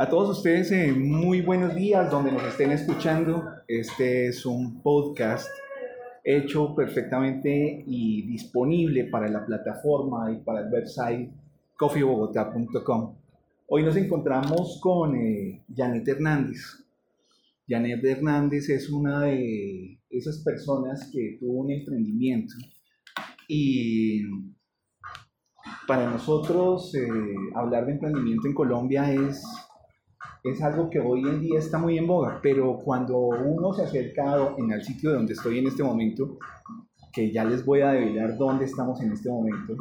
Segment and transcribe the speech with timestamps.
[0.00, 3.42] A todos ustedes, eh, muy buenos días donde nos estén escuchando.
[3.66, 5.48] Este es un podcast
[6.22, 11.32] hecho perfectamente y disponible para la plataforma y para el website
[11.76, 13.16] coffeebogotá.com.
[13.66, 16.60] Hoy nos encontramos con eh, Janet Hernández.
[17.68, 22.54] Janet Hernández es una de esas personas que tuvo un emprendimiento
[23.48, 24.22] y
[25.88, 27.08] para nosotros eh,
[27.56, 29.42] hablar de emprendimiento en Colombia es
[30.44, 33.86] es algo que hoy en día está muy en boga, pero cuando uno se ha
[33.86, 36.38] acercado en el sitio donde estoy en este momento,
[37.12, 39.74] que ya les voy a develar dónde estamos en este momento,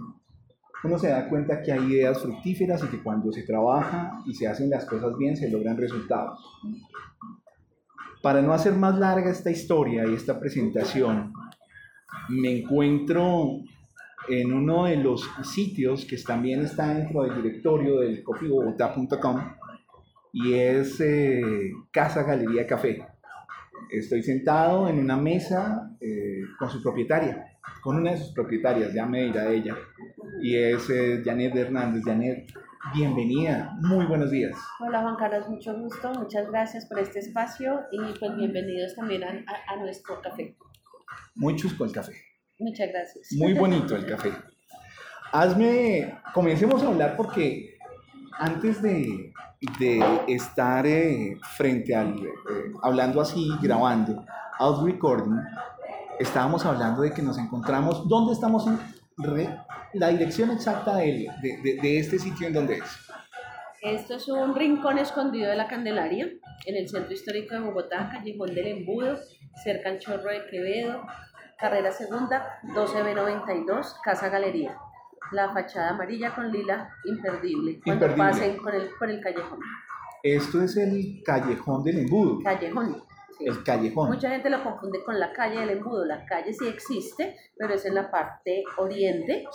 [0.84, 4.48] uno se da cuenta que hay ideas fructíferas y que cuando se trabaja y se
[4.48, 6.40] hacen las cosas bien se logran resultados.
[8.22, 11.34] Para no hacer más larga esta historia y esta presentación,
[12.30, 13.60] me encuentro
[14.30, 19.57] en uno de los sitios que también está dentro del directorio del coffeebogotá.com
[20.44, 23.08] y es eh, Casa Galería Café.
[23.90, 29.06] Estoy sentado en una mesa eh, con su propietaria, con una de sus propietarias, ya
[29.06, 29.76] me dirá ella,
[30.42, 32.04] y es eh, Janet Hernández.
[32.06, 32.52] Janet,
[32.94, 34.56] bienvenida, muy buenos días.
[34.80, 39.30] Hola Juan Carlos, mucho gusto, muchas gracias por este espacio y pues bienvenidos también a,
[39.30, 40.56] a, nuestro café.
[41.36, 42.14] Muy chusco el café.
[42.60, 43.30] Muchas gracias.
[43.32, 44.34] Muy bonito el café.
[45.32, 47.78] Hazme, comencemos a hablar porque
[48.40, 49.34] antes de,
[49.80, 54.24] de estar eh, frente al, eh, hablando así, grabando,
[54.60, 55.40] out recording,
[56.20, 58.80] estábamos hablando de que nos encontramos, ¿dónde estamos en
[59.94, 62.84] la dirección exacta de, de, de, este sitio en donde es?
[63.82, 66.28] Esto es un rincón escondido de la Candelaria,
[66.66, 69.18] en el centro histórico de Bogotá, Callejón del Embudo,
[69.64, 71.02] cerca al Chorro de Quevedo,
[71.58, 74.78] carrera segunda, 12B92, Casa Galería
[75.32, 79.60] la fachada amarilla con lila, imperdible, cuando pasen por el, por el callejón.
[80.24, 82.40] Esto es el callejón del embudo.
[82.44, 83.02] Callejón.
[83.40, 84.10] El callejón.
[84.10, 86.06] Mucha gente lo confunde con la calle del embudo.
[86.06, 89.46] La calle sí existe, pero es en la parte oriente,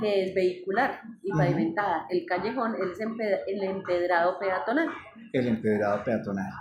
[0.00, 2.06] que es vehicular y pavimentada.
[2.10, 2.98] El callejón es
[3.46, 4.88] el empedrado peatonal.
[5.32, 6.52] El empedrado peatonal.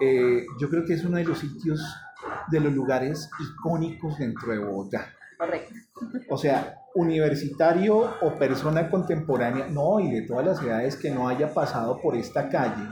[0.00, 1.80] Eh, yo creo que es uno de los sitios,
[2.50, 5.14] de los lugares icónicos dentro de Bogotá.
[5.38, 5.74] Correcto.
[6.28, 11.52] O sea, universitario o persona contemporánea, no, y de todas las edades que no haya
[11.52, 12.88] pasado por esta calle,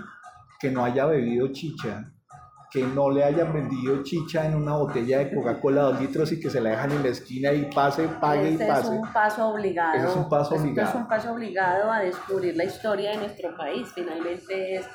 [0.59, 2.13] que no haya bebido chicha,
[2.71, 6.49] que no le hayan vendido chicha en una botella de Coca-Cola dos litros y que
[6.49, 8.83] se la dejan en la esquina y pase, pague y pase.
[8.83, 10.09] Es un paso obligado.
[10.09, 10.89] es un paso obligado.
[10.89, 13.89] es un paso obligado a descubrir la historia de nuestro país.
[13.93, 14.87] Finalmente es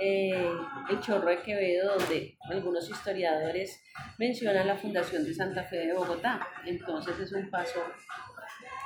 [0.00, 0.50] eh,
[0.88, 3.78] el Chorro de Quevedo, donde algunos historiadores
[4.18, 6.40] mencionan la fundación de Santa Fe de Bogotá.
[6.64, 7.80] Entonces es un paso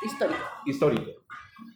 [0.05, 0.41] histórico.
[0.67, 1.23] Histórico.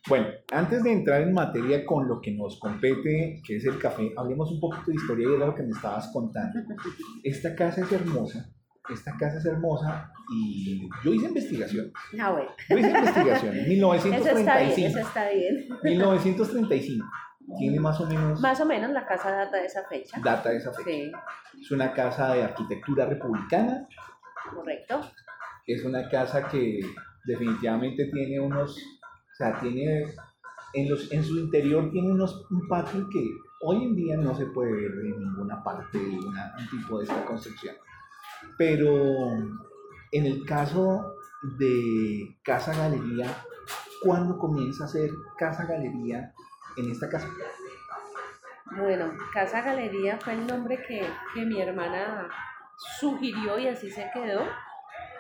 [0.09, 4.13] Bueno, antes de entrar en materia con lo que nos compete, que es el café,
[4.17, 6.61] hablemos un poquito de historia y de lo que me estabas contando.
[7.25, 8.49] Esta casa es hermosa,
[8.89, 11.93] esta casa es hermosa y yo hice investigación.
[12.21, 12.51] Ah, bueno.
[12.69, 14.29] Yo hice investigación en 1935.
[14.29, 15.69] Eso está bien, eso está bien.
[15.83, 17.07] 1935.
[17.59, 18.41] Tiene más o menos...
[18.41, 20.21] Más o menos la casa data de esa fecha.
[20.23, 20.91] Data de esa fecha.
[20.91, 21.13] Sí.
[21.61, 23.89] Es una casa de arquitectura republicana.
[24.53, 25.01] Correcto.
[25.67, 26.81] Es una casa que
[27.27, 30.15] definitivamente tiene unos, o sea, tiene,
[30.73, 33.31] en, los, en su interior tiene unos, un patio que
[33.63, 37.25] hoy en día no se puede ver en ninguna parte de un tipo de esta
[37.25, 37.75] construcción.
[38.57, 39.33] Pero
[40.13, 41.15] en el caso
[41.59, 43.27] de Casa Galería,
[44.03, 46.33] ¿cuándo comienza a ser Casa Galería
[46.77, 47.29] en esta casa?
[48.77, 52.29] Bueno, Casa Galería fue el nombre que, que mi hermana
[53.01, 54.43] sugirió y así se quedó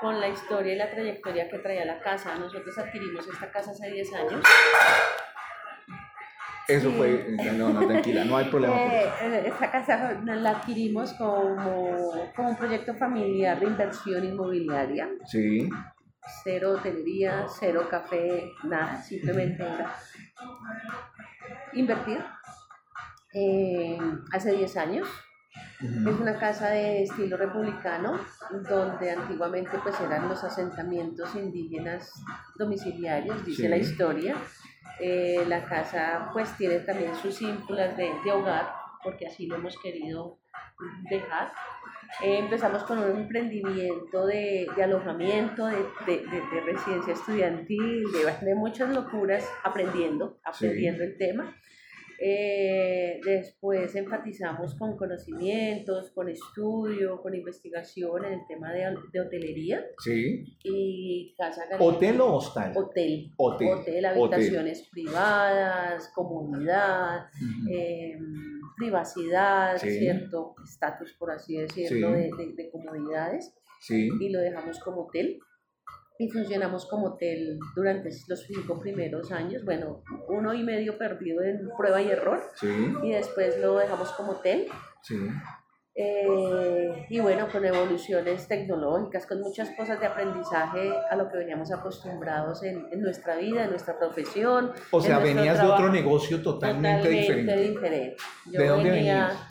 [0.01, 2.35] con la historia y la trayectoria que traía la casa.
[2.37, 4.43] Nosotros adquirimos esta casa hace 10 años.
[6.69, 8.75] Eso fue, no, no, tranquila, no hay problema.
[8.75, 11.57] Eh, eh, esta casa la adquirimos como,
[12.35, 15.09] como un proyecto familiar de inversión inmobiliaria.
[15.27, 15.69] Sí.
[16.43, 19.95] Cero hotelería, cero café, nada, simplemente era
[21.73, 22.19] invertir.
[23.33, 23.99] Eh,
[24.33, 25.09] hace 10 años
[25.81, 28.19] es una casa de estilo republicano,
[28.69, 32.11] donde antiguamente pues eran los asentamientos indígenas
[32.59, 34.37] domiciliarios, dice la historia.
[35.01, 39.79] Eh, la casa pues tiene también sus ínfulas de, de hogar, porque así lo hemos
[39.83, 40.39] querido
[41.11, 41.53] dejar.
[42.23, 45.77] Eh, empezamos con un emprendimiento de, de alojamiento, de,
[46.07, 48.05] de, de, residencia estudiantil,
[48.41, 51.55] de, muchas locuras, aprendiendo, aprendiendo el tema.
[52.19, 59.85] Eh, después enfatizamos con conocimientos, con estudio, con investigación en el tema de, de hotelería.
[59.99, 60.45] Sí.
[60.65, 62.73] Y casa ¿Hotel o hostal?
[62.75, 63.33] Hotel.
[63.37, 63.69] Hotel.
[63.69, 67.27] Hotel, habitaciones privadas, comunidad,
[67.71, 73.55] em, privacidad, cierto estatus, por así decirlo, de, de, de, comodidades.
[73.81, 74.09] Sí.
[74.21, 75.39] Y lo dejamos como hotel
[76.19, 81.69] y funcionamos como hotel durante los cinco primeros años, bueno, uno y medio perdido en
[81.77, 82.69] prueba y error, sí.
[83.03, 84.67] y después lo dejamos como hotel.
[85.03, 85.17] Sí.
[85.99, 91.73] Eh, y bueno, con evoluciones tecnológicas, con muchas cosas de aprendizaje a lo que veníamos
[91.73, 94.73] acostumbrados en, en nuestra vida, en nuestra profesión.
[94.91, 97.57] O sea, venías de otro negocio totalmente, totalmente diferente.
[97.57, 98.17] diferente.
[98.53, 99.49] Yo ¿De dónde venía, venías?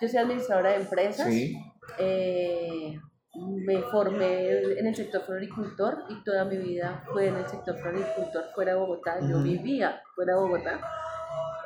[0.00, 1.28] Yo soy administradora de empresas.
[1.28, 1.56] Sí.
[1.98, 2.98] Eh,
[3.34, 8.44] me formé en el sector floricultor y toda mi vida fue en el sector floricultor
[8.54, 9.18] fuera de Bogotá.
[9.26, 10.80] Yo vivía fuera de Bogotá.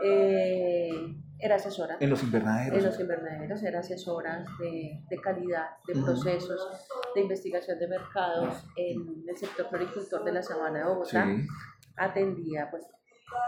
[0.03, 2.79] Eh, era asesora En los invernaderos.
[2.79, 6.61] en los invernaderos, era asesora de, de calidad, de procesos,
[7.15, 11.25] de investigación de mercados en el sector floricultor de la Sabana de Bogotá.
[11.25, 11.47] Sí.
[11.97, 12.87] Atendía pues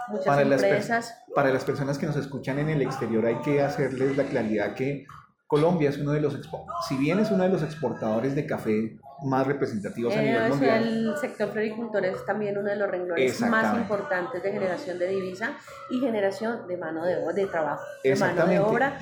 [0.08, 1.24] muchas Para las, empresas.
[1.34, 5.06] para las personas que nos escuchan en el exterior hay que hacerles la claridad que
[5.48, 6.38] Colombia es uno de los,
[6.86, 10.44] si bien es uno de los exportadores de café más representativos a Eh, nivel o
[10.44, 14.98] sea, mundial, el sector floricultor es también uno de los renglones más importantes de generación
[14.98, 15.56] de divisa
[15.90, 18.98] y generación de mano de, obra, de trabajo, de mano de obra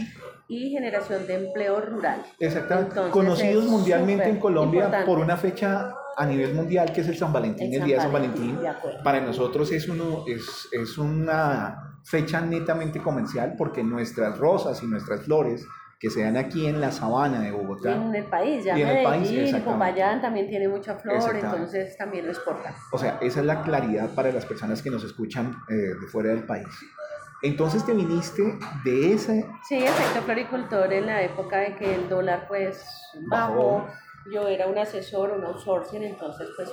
[0.46, 2.22] y generación de empleo rural.
[2.38, 5.06] exactamente, entonces conocidos mundialmente en Colombia importante.
[5.06, 8.12] por una fecha a nivel mundial que es el San Valentín, el, día de San
[8.12, 8.56] Valentín.
[8.62, 9.02] de.
[9.02, 15.22] Para nosotros es, uno, es, es una fecha netamente comercial porque nuestras rosas y nuestras
[15.22, 15.66] flores
[15.98, 18.82] que se dan aquí en la sabana de Y Bogotá, en el país, ya Y
[18.82, 19.54] en el país.
[19.64, 22.74] Popayán también tiene mucha flor, entonces también lo exportan.
[22.92, 26.30] o sea, esa es la claridad para las personas que nos escuchan eh, de fuera
[26.30, 26.66] del país.
[27.42, 28.42] Entonces te viniste
[28.84, 29.46] de ese...
[29.68, 32.84] Sí, el sector floricultor en la época de que el dólar pues
[33.30, 33.54] Bajó.
[33.82, 33.86] bajó,
[34.32, 36.70] yo era un asesor, un outsourcing, entonces pues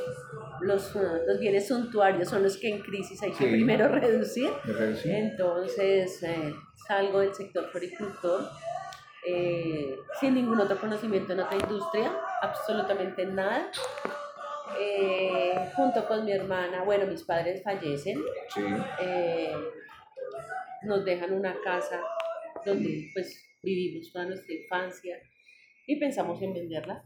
[0.62, 3.52] los, eh, los bienes suntuarios son los que en crisis hay que Sí.
[3.52, 4.50] primero reducir.
[4.66, 5.14] reducir.
[5.14, 6.54] Entonces eh,
[6.88, 8.42] salgo del sector floricultor
[9.28, 12.12] eh, sin ningún otro conocimiento en otra industria,
[12.42, 13.70] absolutamente nada.
[14.80, 18.22] Eh, junto con mi hermana, bueno, mis padres fallecen,
[18.54, 18.62] Sí.
[19.02, 19.54] eh,
[20.84, 22.02] nos dejan una casa
[22.66, 25.18] donde pues vivimos toda nuestra infancia
[25.88, 27.04] y pensamos en venderla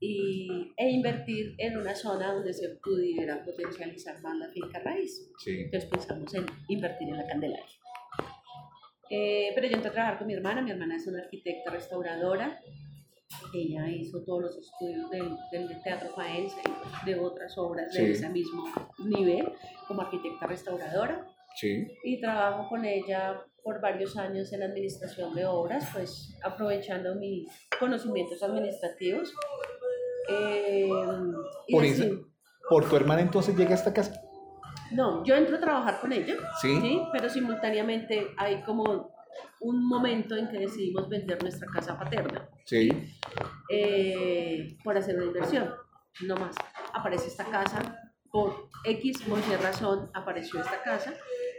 [0.00, 5.28] y, e invertir en una zona donde se pudiera potencializar más la finca raíz.
[5.38, 5.62] Sí.
[5.62, 7.66] Entonces pensamos en invertir en la Candelaria.
[9.10, 12.60] Eh, pero yo entré a trabajar con mi hermana, mi hermana es una arquitecta restauradora,
[13.54, 16.60] ella hizo todos los estudios del, del teatro faense,
[17.06, 18.02] de otras obras Sí.
[18.02, 18.64] de ese mismo
[18.98, 19.52] nivel,
[19.86, 21.26] como arquitecta restauradora,
[21.56, 21.86] Sí.
[22.04, 28.42] y trabajo con ella por varios años en administración de obras, pues aprovechando mis conocimientos
[28.42, 29.32] administrativos.
[30.30, 30.88] Eh,
[31.70, 32.18] Por, ese-
[32.68, 34.20] por tu hermana entonces llega a esta casa.
[34.92, 36.80] No, yo entro a trabajar con ella, Sí.
[36.80, 37.00] ¿sí?
[37.12, 39.12] pero simultáneamente hay como
[39.60, 42.90] un momento en que decidimos vender nuestra casa paterna Sí.
[43.70, 45.70] eh, por hacer una inversión,
[46.26, 46.54] no más.
[46.94, 48.00] Aparece esta casa,
[48.30, 51.14] por X o Y razón apareció esta casa,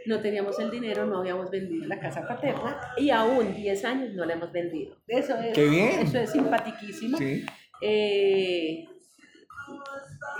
[0.06, 4.24] no teníamos el dinero, no habíamos vendido la casa paterna y aún 10 años no
[4.24, 4.96] la hemos vendido.
[5.06, 6.00] Eso es, ¡Qué bien!
[6.00, 7.18] Eso es simpaticísimo.
[7.18, 7.44] Sí.
[7.82, 8.84] Eh,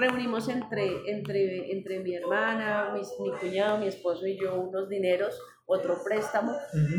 [0.01, 5.39] reunimos entre, entre, entre mi hermana, mis- mi cuñado, mi esposo y yo unos dineros,
[5.67, 6.53] otro préstamo,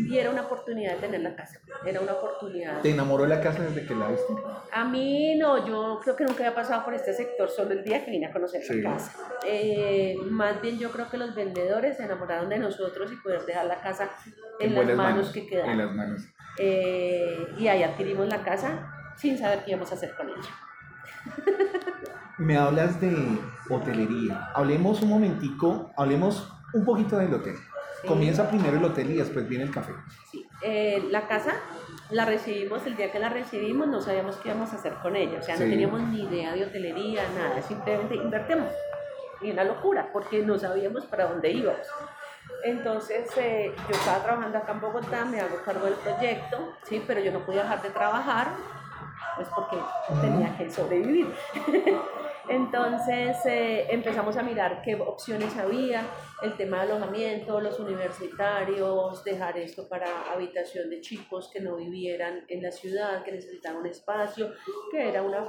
[0.07, 1.59] y era una oportunidad de tener la casa.
[1.85, 2.79] Era una oportunidad.
[2.81, 4.33] ¿Te enamoró la casa desde que la viste?
[4.71, 8.05] A mí no, yo creo que nunca había pasado por este sector solo el día
[8.05, 8.81] que vine a conocer Sí.
[8.81, 9.11] la casa.
[9.45, 13.65] Eh, más bien yo creo que los vendedores se enamoraron de nosotros y poder dejar
[13.65, 14.09] la casa
[14.61, 15.77] en, las manos, que En quedaban.
[15.77, 16.21] las manos.
[16.57, 20.49] Eh, y ahí adquirimos la casa sin saber qué íbamos a hacer con ella.
[22.37, 23.15] Me hablas de
[23.69, 24.49] hotelería.
[24.55, 27.55] Hablemos un momentico, hablemos un poquito del hotel.
[28.01, 28.07] Sí.
[28.07, 29.93] Comienza primero el hotel y después viene el café.
[30.31, 31.53] Sí, eh, la casa
[32.09, 35.39] la recibimos, el día que la recibimos no sabíamos qué íbamos a hacer con ella,
[35.39, 35.69] o sea, no Sí.
[35.69, 38.69] teníamos ni idea de hotelería, nada, simplemente invertimos.
[39.41, 41.87] Y una locura, porque no sabíamos para dónde íbamos.
[42.63, 47.21] Entonces, eh, yo estaba trabajando acá en Bogotá, me hago cargo del proyecto, sí, pero
[47.21, 48.47] yo no podía dejar de trabajar,
[49.35, 49.77] pues porque
[50.21, 51.27] tenía que sobrevivir.
[52.49, 56.03] Entonces eh, empezamos a mirar qué opciones había,
[56.41, 62.43] el tema de alojamiento, los universitarios, dejar esto para habitación de chicos que no vivieran
[62.47, 64.51] en la ciudad, que necesitaban un espacio,
[64.91, 65.45] que era una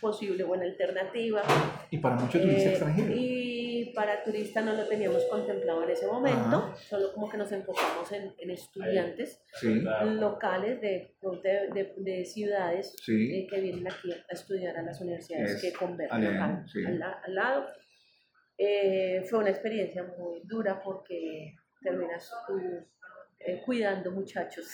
[0.00, 1.42] posible buena alternativa.
[1.90, 3.16] Y para muchos turistas Eh, extranjeros.
[3.16, 3.55] y
[3.96, 8.34] para turistas no lo teníamos contemplado en ese momento, solo como que nos enfocamos en,
[8.38, 9.42] en estudiantes
[10.04, 15.72] locales de, de, de, ciudades eh, que vienen aquí a estudiar a las universidades que
[15.72, 17.66] convergen al, al, lado.
[18.58, 22.58] Eh, fue una experiencia muy dura porque terminas tú
[23.38, 24.66] eh, cuidando muchachos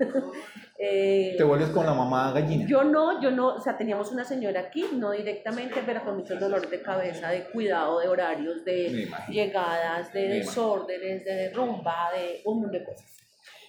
[0.78, 2.66] eh, ¿Te vuelves con la mamá gallina?
[2.66, 6.38] Yo no, yo no, o sea, teníamos una señora aquí, no directamente, pero con muchos
[6.38, 12.60] dolores de cabeza, de cuidado, de horarios, de llegadas, de desórdenes, de rumba, de un
[12.60, 13.16] montón de cosas.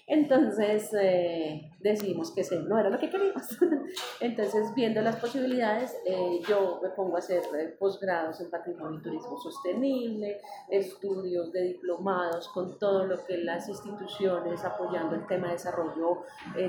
[0.07, 3.47] Entonces eh, decidimos que no era lo que queríamos.
[4.19, 9.01] Entonces, viendo las posibilidades, eh, yo me pongo a hacer eh, posgrados en patrimonio y
[9.01, 15.53] turismo sostenible, estudios de diplomados con todo lo que las instituciones apoyando el tema de
[15.53, 16.23] desarrollo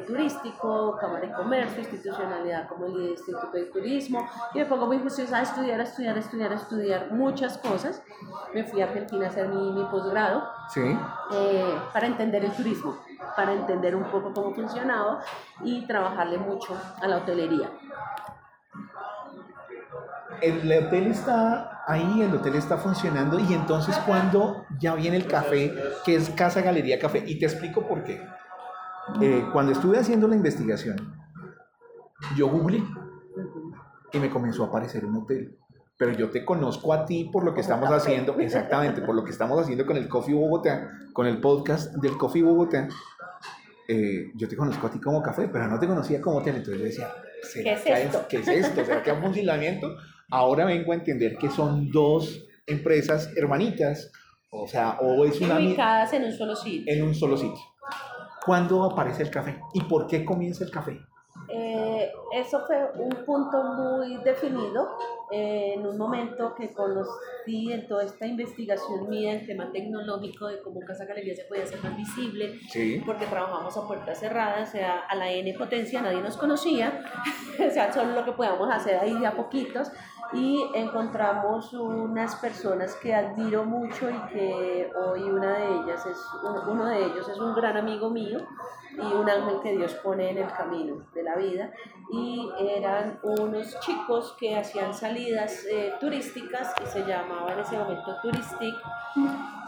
[0.06, 5.38] turístico, Cámara de Comercio, institucionalidad como el Instituto de Turismo, y me pongo muy juiciosa
[5.38, 8.02] a estudiar, a estudiar, a estudiar, a estudiar muchas cosas.
[8.54, 10.96] Me fui a Argentina a hacer mi, mi posgrado ¿Sí?
[11.92, 12.96] para entender el turismo
[13.36, 15.01] para entender un poco cómo funcionaba
[15.62, 17.70] y trabajarle mucho a la hotelería.
[20.40, 25.72] El hotel está ahí, el hotel está funcionando y entonces cuando ya viene el café,
[26.04, 28.20] que es Casa Galería Café, y te explico por qué.
[29.20, 30.96] Eh, cuando estuve haciendo la investigación,
[32.36, 32.82] yo googleé
[34.12, 35.58] y me comenzó a aparecer un hotel
[36.02, 39.30] pero yo te conozco a ti por lo que estamos haciendo, exactamente, por lo que
[39.30, 42.88] estamos haciendo con el Coffee Bogotá, con el podcast del Coffee Bogotá.
[43.92, 46.56] Eh, yo te conozco a ti como café, pero no te conocía como hotel.
[46.56, 47.14] Entonces yo decía,
[47.62, 48.26] ¿qué es esto?
[48.26, 48.84] ¿qué es esto?
[48.84, 49.96] ¿Será que hay un funcionamiento?
[50.30, 54.10] Ahora vengo a entender que son dos empresas hermanitas,
[54.48, 55.58] o sea, o es una...
[55.58, 56.90] Ubicadas en un solo sitio.
[56.90, 57.62] En un solo sitio.
[58.46, 59.60] ¿Cuándo aparece el café?
[59.74, 60.98] ¿Y por qué comienza el café?
[61.54, 64.96] Eh, eso fue un punto muy definido
[65.30, 70.62] eh, en un momento que conocí en toda esta investigación mía en tema tecnológico de
[70.62, 72.58] cómo Casa Galería se podía hacer más visible,
[73.04, 77.04] porque trabajamos a puertas cerradas, o sea, a la N potencia nadie nos conocía,
[77.66, 79.90] o sea, solo lo que podíamos hacer ahí de a poquitos,
[80.32, 86.86] y encontramos unas personas que admiro mucho y que hoy una de ellas es, uno
[86.86, 88.40] de ellos es un gran amigo mío,
[88.94, 91.72] y un ángel que Dios pone en el camino de la vida.
[92.10, 98.16] Y eran unos chicos que hacían salidas eh, turísticas y se llamaba en ese momento
[98.22, 98.74] Turistic.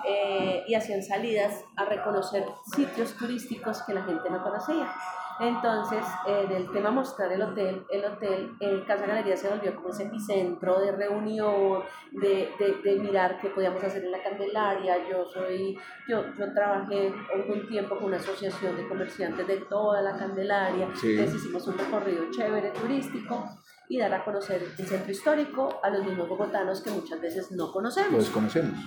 [0.07, 2.45] Eh, y hacían salidas a reconocer
[2.75, 4.93] sitios turísticos que la gente no conocía.
[5.41, 9.89] Entonces, en el tema mostrar el hotel, el hotel, el Casa Galería se volvió como
[9.89, 15.09] ese epicentro de reunión, de, de, de, mirar qué podíamos hacer en la Candelaria.
[15.11, 15.77] Yo soy,
[16.09, 17.13] yo, yo trabajé
[17.49, 22.31] un tiempo con una asociación de comerciantes de toda la Candelaria, entonces hicimos un recorrido
[22.31, 23.49] chévere turístico
[23.89, 27.73] y dar a conocer el centro histórico a los mismos bogotanos que muchas veces no
[27.73, 28.13] conocemos.
[28.13, 28.79] Lo desconocemos.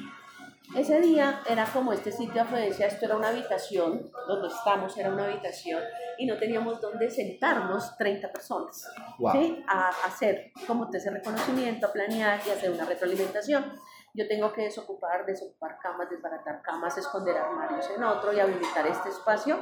[0.75, 5.09] Ese día era como este sitio de afluencia, esto era una habitación, donde estamos era
[5.11, 5.81] una habitación
[6.17, 8.85] y no teníamos dónde sentarnos 30 personas
[9.31, 9.63] ¿sí?
[9.67, 13.79] a, hacer como ese reconocimiento, a planear y hacer una retroalimentación.
[14.13, 19.09] Yo tengo que desocupar, desocupar camas, desbaratar camas, esconder armarios en otro y habilitar este
[19.09, 19.59] espacio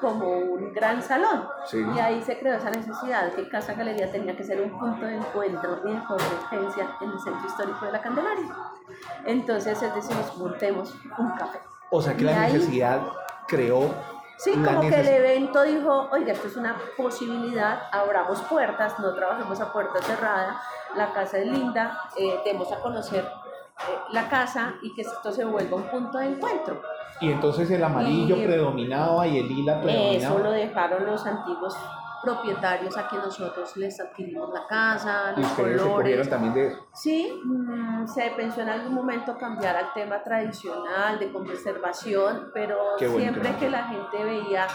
[0.00, 1.46] como un gran salón.
[1.94, 5.16] Y ahí se creó esa necesidad que Casa Galería tenía que ser un punto de
[5.16, 8.56] encuentro y de convergencia en el centro histórico de la Candelaria.
[9.26, 11.60] Entonces, es decir, montemos un café.
[11.90, 13.02] O sea que la necesidad
[13.46, 13.90] creó
[14.42, 19.60] Sí, como que el evento dijo, oiga, esto es una posibilidad, abramos puertas, no trabajemos
[19.60, 20.60] a puerta cerrada,
[20.96, 23.24] la casa es linda, eh, demos a conocer
[24.10, 26.82] la casa y que esto se vuelva un punto de encuentro.
[27.20, 30.34] Y entonces el amarillo predominaba y el lila predominaba.
[30.34, 31.76] Eso lo dejaron los antiguos
[32.22, 36.24] propietarios a que nosotros les adquirimos la casa, los colores.
[36.24, 36.86] Se también de eso?
[36.94, 43.56] Sí, mm, se pensó en algún momento cambiar al tema tradicional de conservación, pero siempre
[43.56, 44.66] que la gente veía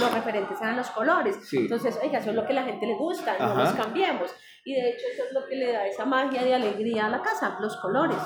[0.00, 1.38] los referentes eran los colores.
[1.52, 4.30] Entonces, oiga, eso es lo que la gente le gusta, no nos cambiemos.
[4.64, 7.22] Y de hecho eso es lo que le da esa magia de alegría a la
[7.22, 8.18] casa, los colores.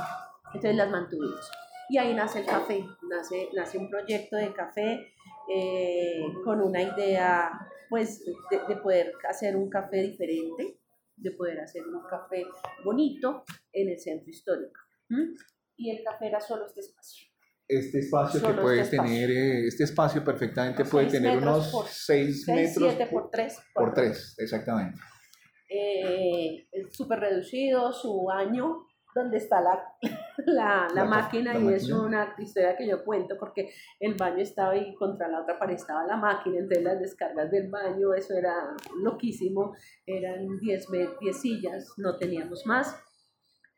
[0.55, 1.51] Entonces las mantuvimos.
[1.89, 5.13] Y ahí nace el café, nace, nace un proyecto de café
[5.53, 7.51] eh, con una idea
[7.89, 10.79] pues de, poder hacer un café diferente,
[11.17, 12.47] de poder hacer un café
[12.85, 13.43] bonito
[13.73, 14.79] en el centro histórico.
[15.77, 17.27] Y el café era solo este espacio.
[17.67, 22.93] Este espacio que puede este tener, eh, este espacio perfectamente puede tener unos 6 metros.
[22.95, 23.59] 7 por 3.
[23.75, 25.01] Por 3, exactamente.
[25.69, 29.83] Eh, súper reducido, su baño donde está la,
[30.47, 34.95] la, la, máquina y es una historia que yo cuento porque el baño estaba ahí
[34.95, 39.75] contra la otra pared estaba la máquina, entonces las descargas del baño, eso era loquísimo,
[40.07, 40.87] eran 10
[41.33, 42.97] sillas, no teníamos más.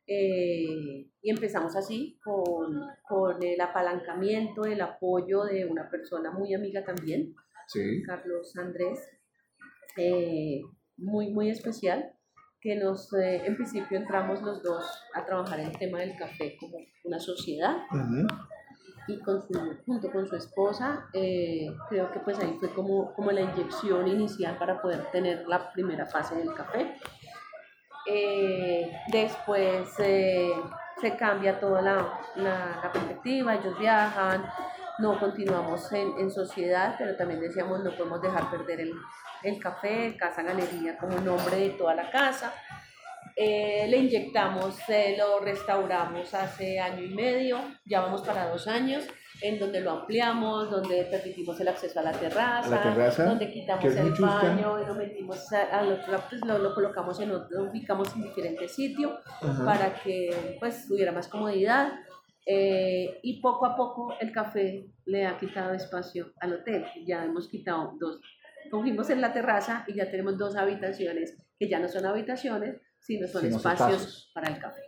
[0.07, 6.85] Eh, y empezamos así, con, con, el apalancamiento, el apoyo de una persona muy amiga
[6.85, 7.35] también,
[8.05, 8.99] Carlos Andrés,
[9.97, 10.61] eh,
[10.97, 12.13] muy, muy especial,
[12.63, 16.79] que nos, eh, en principio entramos los dos a trabajar el tema del café como
[17.05, 17.77] una sociedad.
[19.09, 19.53] Y con su,
[19.85, 24.81] junto con su esposa, creo que pues ahí fue como, como la inyección inicial para
[24.81, 26.95] poder tener la primera fase del café.
[28.07, 30.53] Eh, después eh,
[31.01, 34.45] se cambia toda la, la, perspectiva, ellos viajan,
[35.03, 38.93] no continuamos en, en, sociedad, pero también decíamos no podemos dejar perder el,
[39.43, 42.55] el café, Casa Galería como nombre de toda la casa.
[43.35, 44.77] Eh, le inyectamos,
[45.19, 49.05] lo restauramos hace año y medio, ya vamos para dos años
[49.41, 54.81] en donde lo ampliamos, donde permitimos el acceso a la terraza, donde quitamos el baño
[54.81, 59.13] y lo metimos a, lo, pues, lo, lo, colocamos en otro, ubicamos en diferentes sitios
[59.65, 61.93] para que pues tuviera más comodidad.
[62.45, 66.85] Eh, y poco a poco el café le ha quitado espacio al hotel.
[67.07, 68.21] Ya hemos quitado dos,
[68.71, 73.27] cogimos en la terraza y ya tenemos dos habitaciones que ya no son habitaciones, sino
[73.29, 74.83] son espacios, para el café.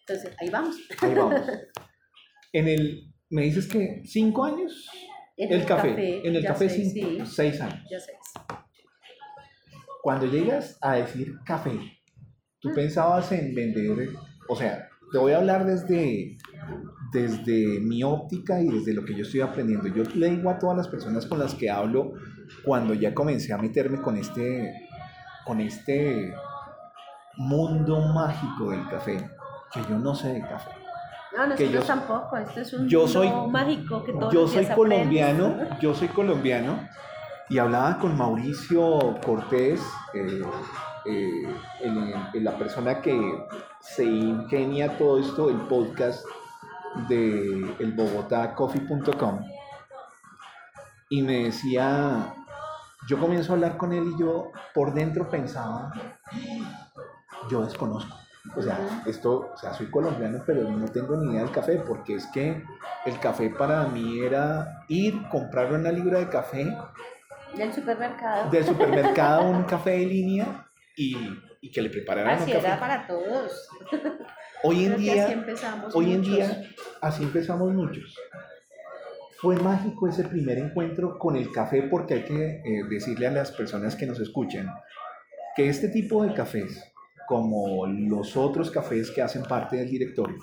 [0.00, 0.76] Entonces, ahí vamos.
[1.00, 1.40] Ahí vamos.
[2.50, 4.88] En el me dices que cinco años.
[5.36, 7.86] En el, café, En el café cinco, seis años.
[7.90, 8.16] Ya seis.
[10.02, 11.78] Cuando llegas a decir café,
[12.58, 14.08] tú pensabas en vender,
[14.48, 16.38] o sea, te voy a hablar desde,
[17.12, 19.88] desde mi óptica y desde lo que yo estoy aprendiendo.
[19.88, 22.12] Yo le digo a todas las personas con las que hablo
[22.64, 24.88] cuando ya comencé a meterme con este,
[25.44, 26.34] con este
[27.36, 29.30] mundo mágico del café,
[29.72, 30.70] que yo no sé de café.
[31.36, 35.56] No, nosotros yo, tampoco, esto es un yo soy, mágico que todos Yo soy colombiano,
[35.80, 36.80] yo soy colombiano
[37.48, 39.80] y hablaba con Mauricio Cortés,
[40.14, 40.42] eh,
[41.06, 43.16] eh, la persona que
[43.80, 46.26] se ingenia todo esto, el podcast
[47.08, 49.40] de el bogotacoffee.com
[51.10, 52.34] y me decía,
[53.08, 55.92] yo comienzo a hablar con él y yo por dentro pensaba,
[57.50, 58.16] yo desconozco.
[58.56, 62.14] O sea, esto, o sea, soy colombiano, pero no tengo ni idea del café, porque
[62.14, 62.62] es que
[63.04, 66.76] el café para mí era ir, comprar una libra de café.
[67.56, 68.50] Del supermercado.
[68.50, 70.66] Del supermercado, un café de línea
[70.96, 71.16] y,
[71.60, 73.68] y que le prepararan Así era para todos.
[74.62, 76.62] Hoy en día, así hoy en día,
[77.00, 78.16] así empezamos muchos.
[79.40, 83.52] Fue mágico ese primer encuentro con el café porque hay que eh, decirle a las
[83.52, 84.68] personas que nos escuchen
[85.54, 86.92] que este tipo de cafés
[87.28, 90.38] como los otros cafés que hacen parte del directorio,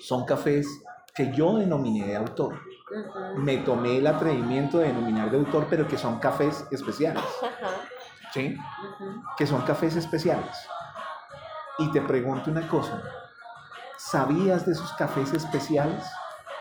[0.00, 0.68] son cafés
[1.12, 2.60] que yo denominé de autor.
[3.38, 7.24] Me tomé el atrevimiento de denominar de autor, pero que son cafés especiales.
[8.32, 8.56] ¿Sí?
[9.36, 10.56] Que son cafés especiales.
[11.78, 13.02] Y te pregunto una cosa,
[13.96, 16.04] ¿sabías de esos cafés especiales?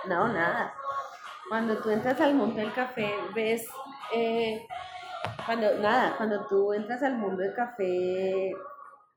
[0.07, 0.73] No, nada.
[1.49, 3.67] Cuando tú entras al mundo del café, ves,
[4.15, 4.65] eh,
[5.45, 8.53] cuando, nada, cuando tú entras al mundo del café,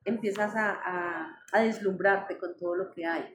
[0.04, 3.34] empiezas a, a, deslumbrarte con todo lo que hay.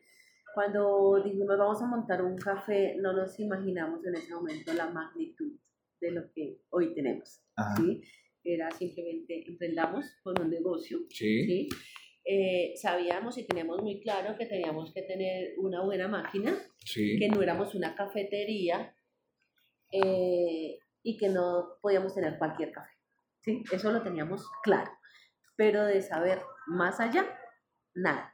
[0.54, 5.54] Cuando dijimos vamos a montar un café, no nos imaginamos en ese momento la magnitud
[6.02, 7.42] de lo que hoy tenemos.
[7.78, 8.02] ¿sí?
[8.44, 11.00] Era simplemente emprendamos con un negocio.
[11.10, 11.70] Sí.
[12.32, 16.56] Eh, sabíamos y teníamos muy claro que teníamos que tener una buena máquina,
[16.94, 18.96] que no éramos una cafetería
[19.92, 22.92] eh, y que no podíamos tener cualquier café.
[23.42, 23.64] ¿sí?
[23.72, 24.92] Eso lo teníamos claro
[25.60, 27.38] pero de saber más allá,
[27.94, 28.34] nada.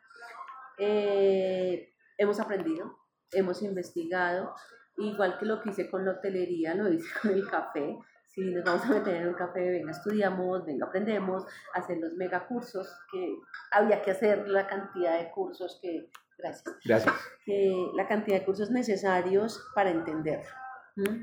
[0.77, 2.99] Eh, hemos aprendido,
[3.31, 4.53] hemos investigado,
[4.97, 7.97] igual que lo que hice con la hotelería, lo hice con el café.
[8.35, 12.93] Si nos vamos a meter en un café, venga, estudiamos, venga, aprendemos, hacer los megacursos,
[13.09, 13.33] que
[13.71, 17.15] había que hacer la cantidad de cursos que, gracias, gracias.
[17.45, 20.49] Que, la cantidad de cursos necesarios para entenderlo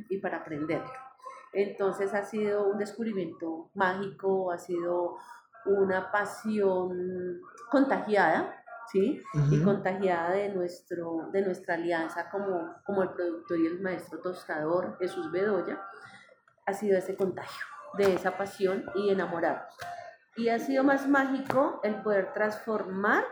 [0.08, 0.90] y para aprenderlo.
[1.52, 5.18] Entonces ha sido un descubrimiento mágico, ha sido
[5.66, 9.22] una pasión contagiada, ¿sí?
[9.50, 14.96] Y contagiada de, nuestro, de nuestra alianza como, como el productor y el maestro tostador
[14.98, 15.78] Jesús Bedoya,
[16.72, 19.74] ha sido ese contagio de esa pasión y enamorarnos.
[20.36, 23.24] Y ha sido más mágico el poder transformar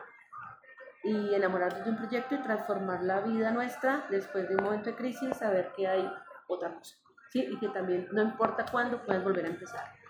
[1.03, 4.96] y enamorarnos de un proyecto y transformar la vida nuestra después de un momento de
[4.96, 6.11] crisis, saber que hay
[6.46, 6.96] otra cosa.
[7.31, 7.48] ¿sí?
[7.50, 10.00] Y que también no importa cuándo puedes volver a empezar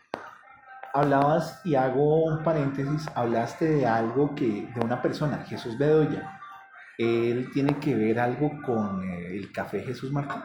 [0.93, 6.41] hablabas, y hago un paréntesis, hablaste de algo que, de una persona, Jesús Bedoya.
[6.99, 10.43] ¿Él tiene que ver algo con eh, el Café Jesús Martín?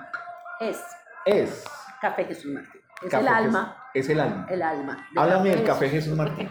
[0.60, 0.82] Es.
[1.26, 1.66] Es.
[2.06, 2.82] Café Jesús Martín.
[3.02, 3.90] Es el alma.
[3.92, 4.46] Es el alma.
[4.48, 5.08] El alma.
[5.16, 6.48] Háblame del Café Jesús Martín.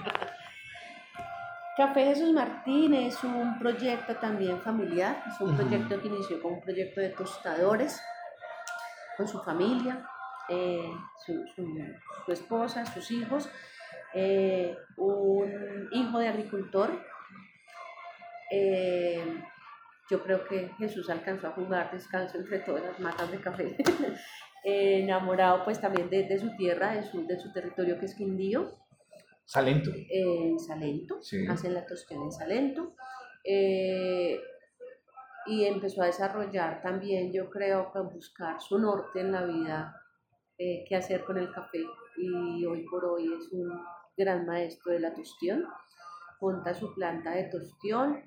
[1.76, 6.60] Café Jesús Martín es un proyecto también familiar, es un proyecto que inició como un
[6.60, 8.02] proyecto de tostadores
[9.16, 10.04] con su familia,
[10.48, 10.90] eh,
[11.24, 11.44] su,
[12.32, 13.48] esposa, sus hijos,
[14.14, 16.90] eh, un hijo de agricultor.
[18.50, 19.40] Eh,
[20.10, 23.76] yo creo que Jesús alcanzó a jugar descalzo entre todas las matas de café,
[24.64, 28.72] enamorado pues también de, su tierra, de su, de su territorio que es Quindío.
[29.44, 29.90] Salento.
[30.10, 32.94] En Salento, hacen la tostión en Salento.
[33.44, 34.40] Eh,
[35.46, 40.00] y empezó a desarrollar también, yo creo, a buscar su norte en la vida,
[40.56, 41.84] eh, qué hacer con el café.
[42.16, 43.70] Y hoy por hoy es un
[44.16, 45.66] gran maestro de la tostión.
[46.40, 48.22] Monta su planta de tostión.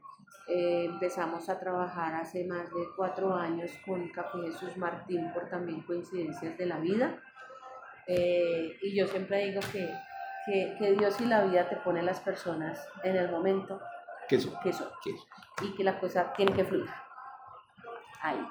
[0.47, 5.81] Eh, empezamos a trabajar hace más de cuatro años con Café Jesús Martín por también
[5.81, 7.21] coincidencias de la vida.
[8.07, 9.89] y yo siempre digo que
[10.47, 13.79] que, Dios y la vida te pone las personas en el momento
[14.29, 14.53] que son.
[14.63, 14.87] Que son.
[15.61, 16.89] Y que la cosa tiene que fluir.
[18.21, 18.47] Ahí.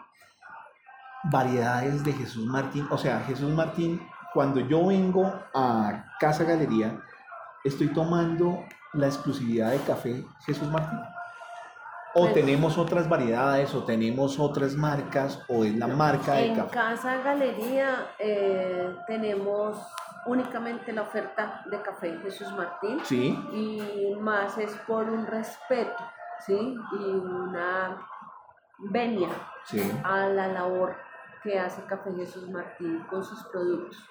[1.25, 2.87] Variedades de Jesús Martín.
[2.91, 7.01] O sea, Jesús Martín, cuando yo vengo a Casa Galería,
[7.65, 11.01] estoy tomando la exclusividad de café Jesús Martín.
[12.19, 16.61] O pues tenemos otras variedades, o tenemos otras marcas, o es la marca de café.
[16.61, 19.77] En Casa Galería eh, tenemos
[20.25, 23.01] únicamente la oferta de Café Jesús Martín.
[23.05, 23.39] Sí.
[23.53, 26.03] Y más es por un respeto,
[26.47, 26.75] ¿sí?
[26.99, 27.99] Y una
[28.79, 29.29] venia
[30.03, 30.97] a la labor
[31.43, 34.03] que hace Café Jesús Martín con sus productos.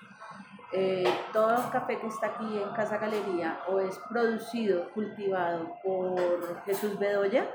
[0.71, 6.63] Eh, todo el café que está aquí en Casa Galería o es producido, cultivado por
[6.65, 7.47] Jesús Bedoya,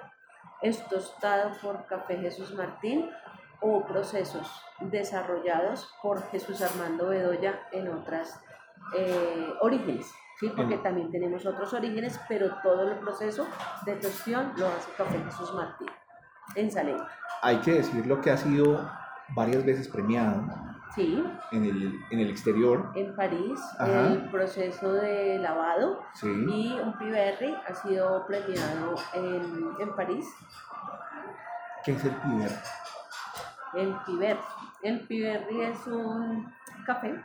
[0.62, 3.10] es tostado por Café Jesús Martín
[3.60, 8.40] o procesos desarrollados por Jesús Armando Bedoya en otras
[8.96, 10.50] eh, orígenes, ¿sí?
[10.56, 13.46] porque también tenemos otros orígenes, pero todo el proceso
[13.84, 15.88] de tostión lo hace Café Jesús Martín
[16.54, 17.06] en Salento.
[17.42, 18.90] Hay que decir lo que ha sido
[19.34, 20.42] varias veces premiado
[20.94, 21.24] sí.
[21.52, 22.92] en, el, en el exterior.
[22.94, 26.28] En París, el proceso de lavado sí.
[26.28, 30.26] y un Piberry ha sido premiado en, en París.
[31.84, 32.54] ¿Qué es el Piberry?
[33.74, 34.40] El Piberry.
[34.82, 36.52] El Piberry es un
[36.86, 37.22] café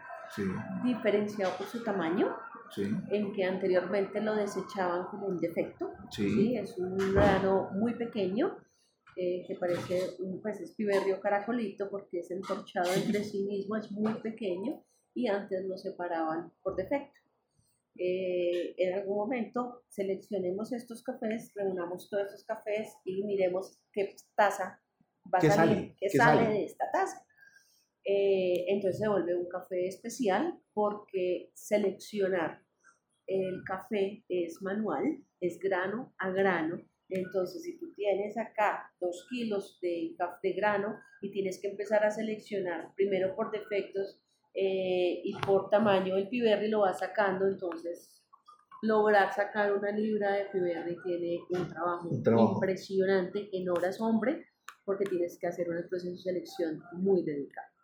[0.84, 2.36] diferenciado por su tamaño,
[2.75, 5.91] en que anteriormente lo desechaban como un defecto.
[6.10, 6.58] Sí.
[6.58, 8.58] Es un grano muy pequeño,
[9.17, 13.91] eh, que parece un pues, es piberrio caracolito porque es entorchado entre sí mismo, es
[13.91, 17.19] muy pequeño y antes lo separaban por defecto.
[17.97, 24.82] Eh, en algún momento seleccionemos estos cafés, reunamos todos estos cafés y miremos qué taza
[25.34, 27.25] va a salir, qué, sale de esta taza.
[28.04, 32.62] Eh, entonces se vuelve un café especial porque seleccionar
[33.28, 36.82] el café es manual, es grano a grano.
[37.10, 42.12] Entonces, si tú tienes acá dos kilos de, de grano y tienes que empezar a
[42.12, 44.20] seleccionar primero por defectos
[44.54, 48.24] eh, y por tamaño el piberri lo vas sacando, entonces
[48.82, 54.48] lograr sacar una libra de piberri tiene un trabajo, un trabajo, impresionante en horas hombre
[54.84, 57.76] porque tienes que hacer un proceso de selección muy dedicado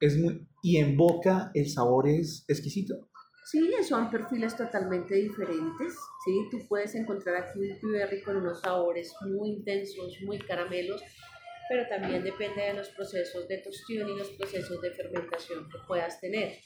[0.00, 3.09] es muy, y en boca el sabor es exquisito.
[3.50, 5.94] Sí, son perfiles totalmente diferentes.
[6.24, 6.48] ¿sí?
[6.52, 11.02] Tú puedes encontrar aquí un piberry con unos sabores muy intensos, muy caramelos,
[11.68, 16.20] pero también depende de los procesos de tostión y los procesos de fermentación que puedas
[16.20, 16.58] tener.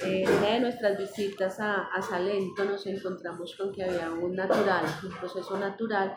[0.00, 4.84] En una de nuestras visitas a, a Salento nos encontramos con que había un natural,
[5.02, 6.14] un proceso natural,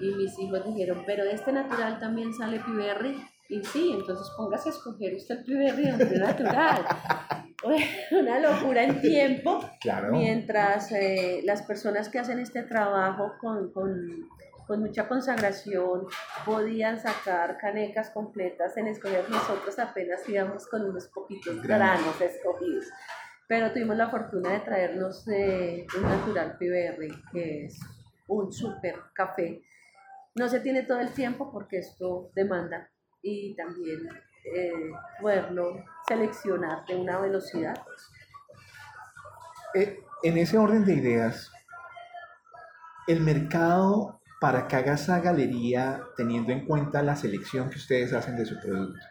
[0.00, 3.24] y mis hijos dijeron, pero de este natural también sale piberry.
[3.48, 6.84] Y sí, entonces póngase a escoger usted el primer natural.
[8.10, 9.60] Una locura en tiempo.
[9.80, 10.12] Claro.
[10.12, 14.28] Mientras eh, las personas que hacen este trabajo con, con,
[14.66, 16.06] con, mucha consagración
[16.46, 22.86] podían sacar canecas completas en escoger, nosotros apenas íbamos con unos poquitos granos escogidos.
[23.46, 27.78] Pero tuvimos la fortuna de traernos eh, un natural PBR, que es
[28.26, 29.60] un súper café.
[30.34, 34.08] No se tiene todo el tiempo porque esto demanda y también
[34.44, 37.82] eh, poderlo seleccionar de una velocidad.
[39.74, 41.52] Eh, en ese orden de ideas,
[43.06, 48.36] el mercado para que haga esa galería, teniendo en cuenta la selección que ustedes hacen
[48.36, 49.06] de su producto,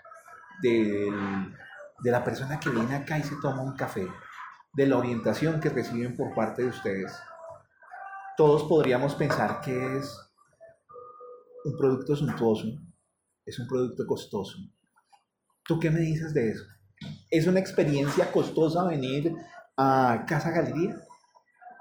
[0.62, 1.12] de
[2.12, 4.08] la persona que viene acá y se toma un café,
[4.74, 7.12] de la orientación que reciben por parte de ustedes,
[8.36, 10.16] todos podríamos pensar que es
[11.66, 12.68] un producto suntuoso,
[13.46, 14.58] es un producto costoso.
[15.64, 16.64] ¿Tú qué me dices de eso?
[17.30, 19.34] ¿Es una experiencia costosa venir
[19.78, 20.96] a Casa Galería?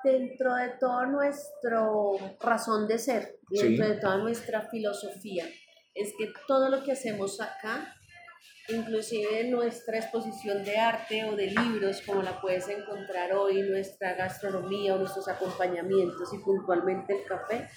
[0.02, 5.46] dentro de todo nuestro razón de ser, dentro de toda nuestra filosofía,
[5.94, 7.94] es que todo lo que hacemos acá,
[8.68, 14.94] inclusive nuestra exposición de arte o de libros, como la puedes encontrar hoy, nuestra gastronomía
[14.94, 17.68] o nuestros acompañamientos y puntualmente el café,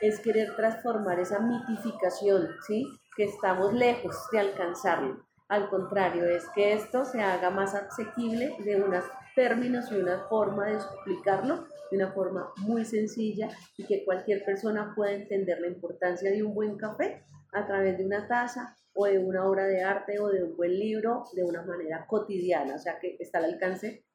[0.00, 2.86] es querer transformar esa mitificación, ¿sí?
[3.16, 5.26] Que estamos lejos de alcanzarlo.
[5.48, 9.04] Al contrario, es que esto se haga más asequible de unos
[9.34, 14.92] términos y una forma de explicarlo de una forma muy sencilla y que cualquier persona
[14.94, 19.18] pueda entender la importancia de un buen café a través de una taza o de
[19.18, 22.98] una obra de arte o de un buen libro de una manera cotidiana, o sea
[22.98, 24.06] que está al alcance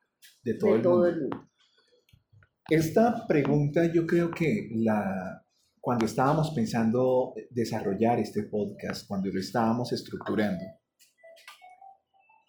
[0.43, 1.49] de todo, el, mundo.
[2.69, 5.45] Esta pregunta yo creo que la,
[5.79, 10.63] cuando estábamos pensando desarrollar este podcast, cuando lo estábamos estructurando,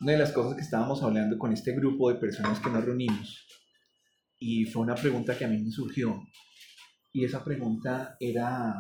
[0.01, 3.47] una de las cosas que estábamos hablando con este grupo de personas que nos reunimos,
[4.39, 6.23] y fue una pregunta que a mí me surgió,
[7.13, 8.75] y esa pregunta era,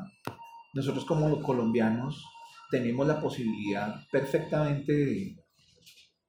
[0.72, 2.24] nosotros como colombianos
[2.70, 5.36] tenemos la posibilidad perfectamente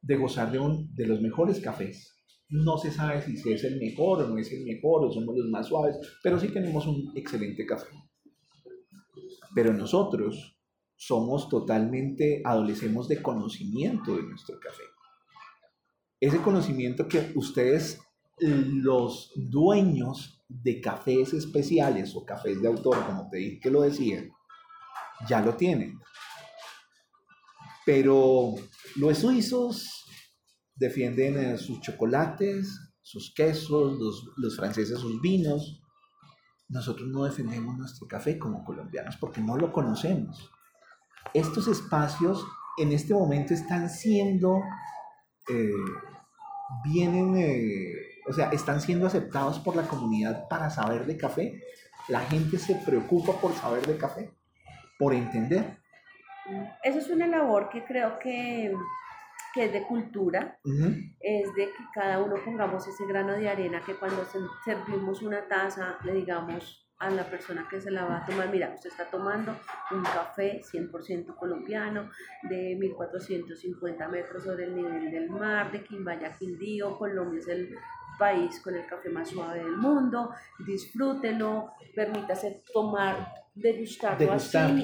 [0.01, 2.17] de, gozar de, un, de los mejores cafés.
[2.49, 5.47] No se sabe si es el mejor o no es el mejor o somos los
[5.49, 7.87] más suaves, pero sí tenemos un excelente café.
[9.55, 10.60] Pero nosotros
[11.01, 14.83] somos totalmente, adolecemos de conocimiento de nuestro café.
[16.19, 17.99] Ese conocimiento que ustedes,
[18.37, 24.29] los dueños de cafés especiales o cafés de autor, como te dije que lo decían,
[25.27, 25.99] ya lo tienen.
[27.83, 28.53] Pero
[28.97, 30.05] los suizos
[30.75, 35.81] defienden sus chocolates, sus quesos, los, los franceses sus vinos.
[36.69, 40.51] Nosotros no defendemos nuestro café como colombianos porque no lo conocemos
[41.33, 42.45] estos espacios
[42.77, 44.61] en este momento están siendo,
[45.49, 45.71] eh,
[46.83, 47.93] vienen, eh,
[48.27, 51.63] o sea, están siendo aceptados por la comunidad para saber de café.
[52.07, 54.33] La gente se preocupa por saber de café,
[54.97, 55.77] por entender.
[56.83, 58.73] Eso es una labor que creo que,
[59.53, 60.59] que es de cultura,
[61.19, 64.25] es de que cada uno pongamos ese grano de arena, que cuando
[64.65, 68.71] servimos una taza le digamos, a la persona que se la va a tomar, mira,
[68.75, 69.57] usted está tomando
[69.89, 72.11] un café 100% colombiano
[72.43, 77.75] de 1450 metros sobre el nivel del mar, de Quimbaya, Quindío, Colombia es el
[78.19, 84.31] país con el café más suave del mundo, disfrútelo, permítase tomar, degustarlo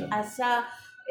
[0.10, 0.42] así,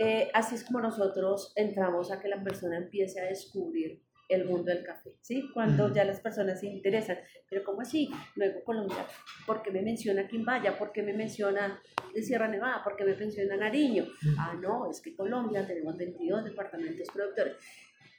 [0.03, 4.73] eh, así es como nosotros entramos a que la persona empiece a descubrir el mundo
[4.73, 5.51] del café, ¿sí?
[5.53, 8.11] Cuando ya las personas se interesan, pero ¿cómo así?
[8.35, 9.07] Luego Colombia,
[9.47, 10.77] ¿por qué me menciona Quimbaya?
[10.79, 11.81] ¿Por qué me menciona
[12.15, 12.83] Sierra Nevada?
[12.83, 14.07] ¿Por qué me menciona Nariño?
[14.39, 17.57] Ah, no, es que Colombia tenemos 22 departamentos productores.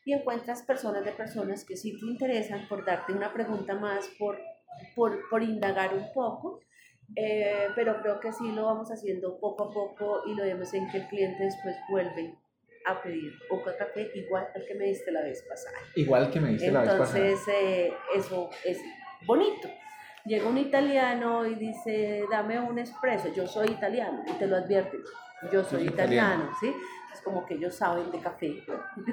[0.05, 4.39] Y encuentras personas de personas que sí te interesan por darte una pregunta más, por,
[4.95, 6.61] por, por indagar un poco,
[7.15, 10.89] eh, pero creo que sí lo vamos haciendo poco a poco y lo vemos en
[10.89, 12.37] que el cliente después vuelve
[12.87, 15.77] a pedir un café igual al que me diste la vez pasada.
[15.95, 17.19] Igual que me diste la vez pasada.
[17.19, 18.79] Entonces, eh, eso es
[19.25, 19.69] bonito.
[20.25, 24.97] Llega un italiano y dice, dame un espresso, yo soy italiano, y te lo advierte,
[25.53, 26.73] yo soy, italiano, ¿sí?
[27.21, 28.63] Como que ellos saben de café,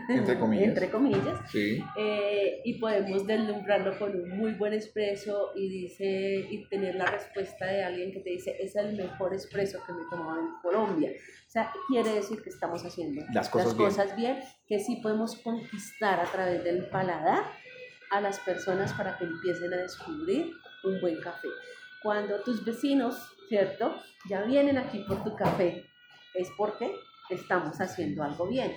[0.08, 6.46] entre comillas, entre comillas eh, y podemos deslumbrarlo con un muy buen expreso y dice
[6.50, 10.02] y tener la respuesta de alguien que te dice es el mejor expreso que me
[10.02, 11.10] he tomado en Colombia.
[11.46, 14.40] O sea, quiere decir que estamos haciendo las cosas, bien.
[14.66, 17.44] que sí podemos conquistar a través del paladar
[18.10, 20.52] a las personas para que empiecen a descubrir
[20.84, 21.48] un buen café.
[22.02, 23.16] Cuando tus vecinos,
[23.48, 23.94] ¿cierto?
[24.28, 25.84] Ya vienen aquí por tu café,
[26.34, 26.94] es porque
[27.34, 28.72] estamos haciendo algo bien.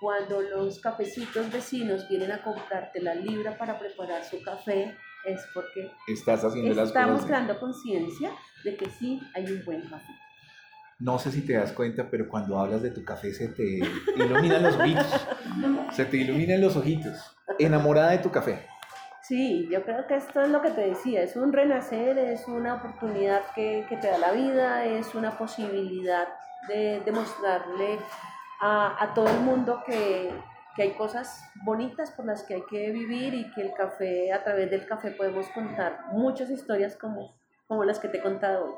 [0.00, 5.90] Cuando los cafecitos vecinos vienen a comprarte la libra para preparar su café, es porque
[6.08, 8.32] estás haciendo las estamos creando conciencia
[8.64, 10.12] de que sí hay un buen café.
[10.98, 13.80] No sé si te das cuenta, pero cuando hablas de tu café se te
[14.16, 15.26] iluminan los ojitos.
[15.92, 17.36] Se te iluminan los ojitos.
[17.58, 18.66] Enamorada de tu café.
[19.22, 22.74] Sí, yo creo que esto es lo que te decía, es un renacer, es una
[22.74, 26.26] oportunidad que, que te da la vida, es una posibilidad
[26.68, 27.98] de demostrarle
[28.60, 30.32] a, a todo el mundo que,
[30.76, 34.42] que, hay cosas bonitas por las que hay que vivir y que el café, a
[34.44, 37.34] través del café podemos contar muchas historias como,
[37.66, 38.74] como las que te he contado hoy.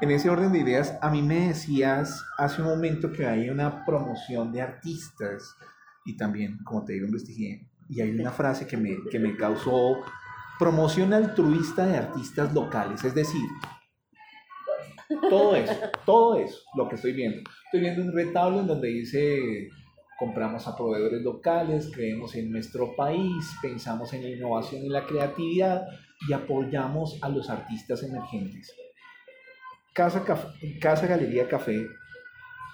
[0.00, 3.84] En ese orden de ideas, a mí me decías hace un momento que hay una
[3.84, 5.56] promoción de artistas
[6.04, 9.98] y también, como te digo, investigué, y hay una frase que me, que me causó
[10.58, 13.48] promoción altruista de artistas locales, es decir,
[15.08, 17.38] todo eso, todo eso, lo que estoy viendo.
[17.64, 19.70] Estoy viendo un retablo en donde dice,
[20.18, 25.86] compramos a proveedores locales, creemos en nuestro país, pensamos en la innovación y la creatividad,
[26.28, 28.74] y apoyamos a los artistas emergentes.
[29.94, 30.24] Casa,
[30.80, 31.86] Casa Galería Café,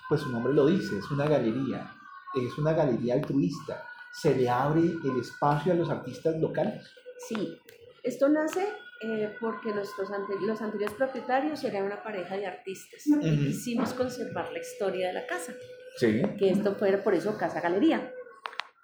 [0.08, 1.90] pues su nombre lo dice, es una galería,
[2.34, 3.86] es una galería altruista.
[4.12, 6.88] Se le abre el espacio a los artistas locales.
[7.28, 7.58] Sí,
[8.02, 8.68] esto nace
[9.04, 10.08] eh, porque nuestros
[10.42, 15.26] los anteriores propietarios eran una pareja de artistas y quisimos conservar la historia de la
[15.26, 15.52] casa.
[15.98, 16.22] Sí.
[16.38, 18.10] Que esto fuera por eso Casa Galería.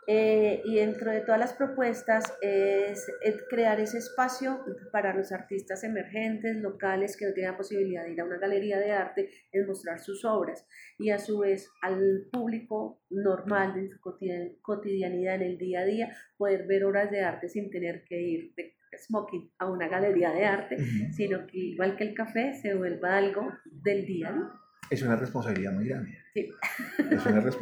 [0.07, 3.07] Eh, y dentro de todas las propuestas es,
[3.49, 8.21] crear ese espacio para los artistas emergentes, locales, que no tienen la posibilidad de ir
[8.21, 10.67] a una galería de arte, es mostrar sus obras.
[10.99, 14.01] Y a su vez al público normal de su
[14.63, 18.55] cotidianidad en el día a día, poder ver obras de arte sin tener que ir
[18.57, 20.77] de smoking a una galería de arte,
[21.13, 24.35] sino que igual que el café se vuelva algo del día.
[24.91, 26.17] Es una responsabilidad muy grande.
[26.35, 26.49] Sí.
[27.11, 27.45] Es una.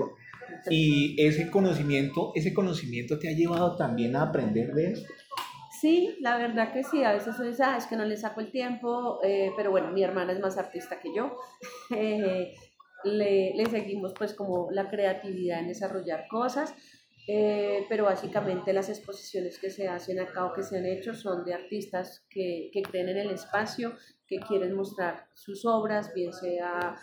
[0.71, 5.12] Y ese conocimiento, ese conocimiento te ha llevado también a aprender de esto.
[5.81, 8.51] Sí, la verdad que sí, a veces dice, ah, es que no le saco el
[8.51, 11.37] tiempo, eh, pero bueno, mi hermana es más artista que yo.
[11.95, 12.55] Eh,
[13.05, 16.75] le, le, seguimos pues como la creatividad en desarrollar cosas,
[17.31, 21.45] eh, pero básicamente las exposiciones que se hacen acá o que se han hecho son
[21.45, 23.93] de artistas que, que creen en el espacio,
[24.27, 26.97] que quieren mostrar sus obras, bien sea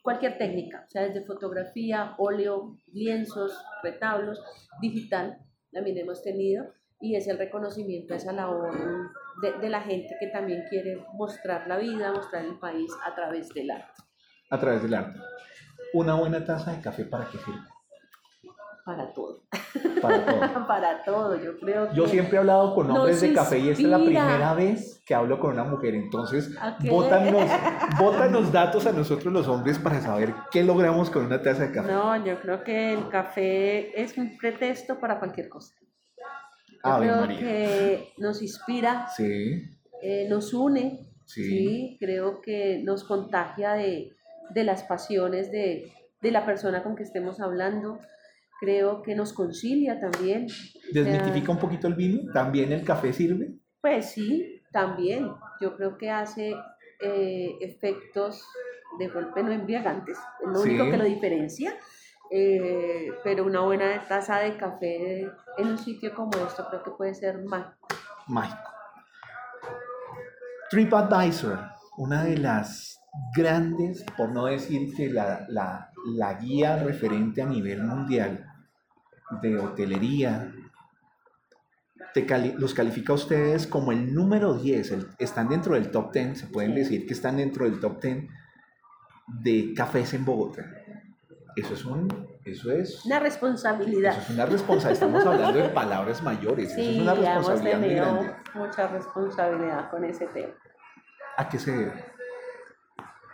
[0.00, 4.40] cualquier técnica, o sea, desde fotografía, óleo, lienzos, retablos,
[4.80, 5.38] digital,
[5.72, 8.70] también hemos tenido, y es el reconocimiento a esa labor
[9.42, 13.48] de, de, la gente que también quiere mostrar la vida, mostrar el país a través
[13.48, 14.02] del arte.
[14.50, 15.18] A través del arte.
[15.94, 17.77] Una buena taza de café para qué sirve?
[18.88, 19.42] Para todo.
[20.00, 20.66] Para todo.
[20.66, 23.82] para todo, yo creo que Yo siempre he hablado con hombres de café y esta
[23.82, 25.94] es la primera vez que hablo con una mujer.
[25.94, 26.56] Entonces,
[26.88, 31.92] bótanos, datos a nosotros los hombres para saber qué logramos con una taza de café.
[31.92, 35.74] No, yo creo que el café es un pretexto para cualquier cosa.
[36.82, 39.68] Yo creo que nos inspira, sí.
[40.00, 41.98] Eh, nos une, sí.
[42.00, 44.16] creo que nos contagia de,
[44.48, 47.98] de las pasiones de, de la persona con que estemos hablando
[48.58, 50.46] creo que nos concilia también.
[50.92, 52.32] ¿Desmitifica un poquito el vino?
[52.32, 53.54] ¿También el café sirve?
[53.80, 55.30] Pues sí, también.
[55.60, 56.54] Yo creo que hace
[57.00, 58.44] eh, efectos
[58.98, 61.74] de golpe no embriagantes, es lo único que lo diferencia.
[62.30, 65.22] Eh, pero una buena taza de café
[65.56, 67.88] en un sitio como esto creo que puede ser mágico.
[68.26, 68.70] Mágico.
[70.70, 71.58] TripAdvisor,
[71.96, 73.00] una de las
[73.34, 78.47] grandes, por no decir que la, la, la guía referente a nivel mundial
[79.42, 80.52] de hotelería,
[82.58, 86.74] los califica a ustedes como el número 10, están dentro del top 10, se pueden
[86.74, 88.28] decir que están dentro del top 10
[89.42, 90.64] de cafés en Bogotá.
[91.56, 92.08] Eso es un,
[92.44, 94.12] eso es una responsabilidad.
[94.12, 94.92] Eso es una responsabilidad.
[94.92, 96.70] Estamos hablando de palabras mayores.
[96.72, 100.54] eso es una responsabilidad mucha responsabilidad con ese tema.
[101.36, 102.04] ¿A qué se debe?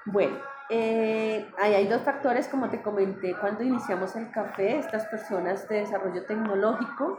[0.06, 0.36] Bueno,
[0.76, 6.24] eh, hay dos factores, como te comenté, cuando iniciamos el café, estas personas de desarrollo
[6.24, 7.18] tecnológico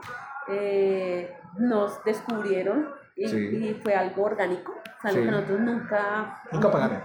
[0.50, 6.41] eh, nos descubrieron y, fue algo orgánico, algo que nosotros nunca...
[6.52, 7.00] Nunca pagaron.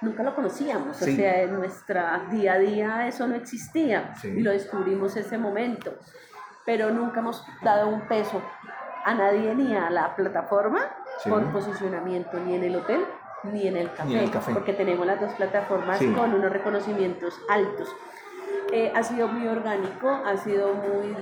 [0.00, 4.50] Nunca lo conocíamos, o sea, en nuestra día a día eso no existía y lo
[4.50, 5.92] descubrimos ese momento,
[6.64, 8.42] pero nunca hemos dado un peso
[9.04, 10.90] a nadie ni a la plataforma
[11.28, 13.04] por posicionamiento ni en el hotel
[13.44, 13.90] ni en el
[14.30, 17.88] café, porque tenemos las dos plataformas con unos reconocimientos altos.
[18.72, 21.16] Eh, ha sido muy orgánico, ha sido muy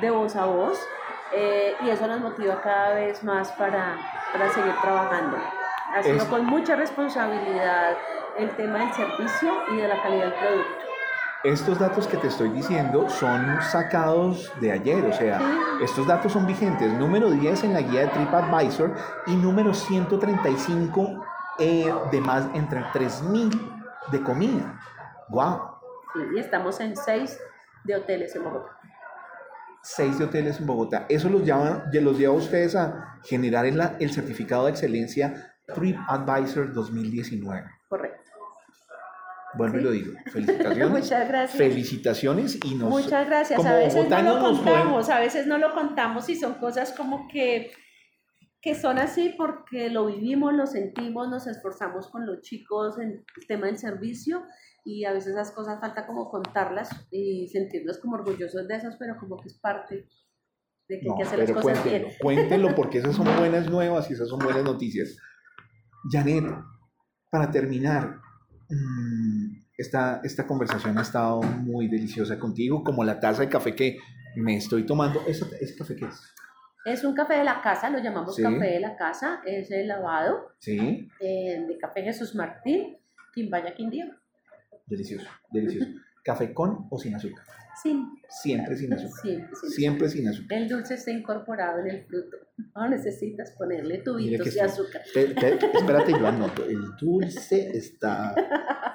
[0.00, 0.78] de voz a voz
[1.32, 3.96] eh, y eso nos motiva cada vez más para,
[4.32, 5.36] para seguir trabajando.
[5.94, 7.96] Ha sido con mucha responsabilidad
[8.38, 10.86] el tema del servicio y de la calidad del producto.
[11.44, 15.40] Estos datos que te estoy diciendo son sacados de ayer, o sea,
[15.80, 16.92] estos datos son vigentes.
[16.94, 18.94] Número 10 en la guía de TripAdvisor
[19.28, 21.24] y número 135
[21.58, 24.80] eh, de más entre 3.000 de comida.
[25.28, 25.76] ¡Wow!
[26.34, 27.38] y estamos en 6
[27.84, 28.78] de hoteles en Bogotá.
[29.82, 31.06] 6 de hoteles en Bogotá.
[31.08, 36.72] Eso los lleva, los lleva a ustedes a generar el, el certificado de excelencia TripAdvisor
[36.72, 37.64] 2019.
[37.88, 38.30] Correcto.
[39.54, 40.12] Bueno, y lo digo.
[40.32, 40.90] Felicitaciones.
[40.90, 41.58] Muchas gracias.
[41.58, 42.90] Felicitaciones y nos.
[42.90, 43.64] Muchas gracias.
[43.64, 47.72] a veces no lo contamos, a veces no lo contamos y son cosas como que
[48.66, 53.46] que son así porque lo vivimos, lo sentimos, nos esforzamos con los chicos en el
[53.46, 54.42] tema del servicio
[54.84, 59.18] y a veces esas cosas falta como contarlas y sentirnos como orgullosos de esas, pero
[59.20, 60.08] como que es parte
[60.88, 62.06] de que hay que hacer las cosas bien.
[62.20, 65.16] Cuéntenlo porque esas son buenas nuevas y esas son buenas noticias.
[66.10, 66.46] Janet,
[67.30, 68.16] para terminar,
[68.68, 73.98] mm, esta, esta conversación ha estado muy deliciosa contigo, como la taza de café que
[74.34, 75.20] me estoy tomando.
[75.24, 75.46] ¿Ese,
[75.78, 76.34] café qué es?
[76.86, 80.52] Es un café de la casa, lo llamamos café de la casa, es el lavado
[80.60, 81.10] sí.
[81.18, 82.96] Eh, de Café Jesús Martín,
[83.34, 84.06] Quimbaya, Quindío.
[84.86, 85.90] Delicioso, delicioso.
[86.24, 87.44] ¿Café con o sin azúcar?
[87.82, 88.06] Sin.
[88.28, 89.20] Siempre sin azúcar.
[89.20, 90.58] Siempre sin, Siempre sin azúcar.
[90.58, 92.36] El dulce está incorporado en el fruto.
[92.76, 95.02] No necesitas ponerle tubitos de azúcar.
[95.14, 96.64] espérate, yo anoto.
[96.64, 98.32] El dulce está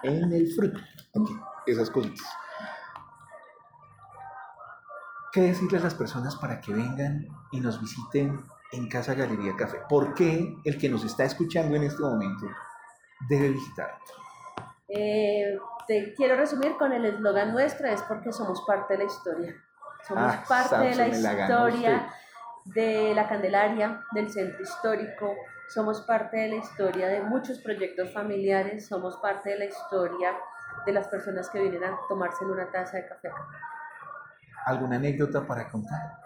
[0.01, 0.79] en el fruto.
[1.13, 1.33] Aquí,
[1.67, 2.25] esas cositas.
[5.31, 9.77] ¿Qué decirle a las personas para que vengan y nos visiten en Casa Galería Café?
[9.87, 12.47] ¿Por qué el que nos está escuchando en este momento
[13.29, 13.97] debe visitar?
[14.89, 15.57] Eh,
[15.87, 19.55] te quiero resumir con el eslogan nuestro, es porque somos parte de la historia.
[20.05, 22.09] Somos ah, parte de la historia
[22.65, 25.33] de la Candelaria, del centro histórico,
[25.69, 30.37] somos parte de la historia de muchos proyectos familiares, somos parte de la historia
[30.85, 33.29] de las personas que vienen a tomarse una taza de café.
[34.65, 36.19] ¿Alguna anécdota para contar?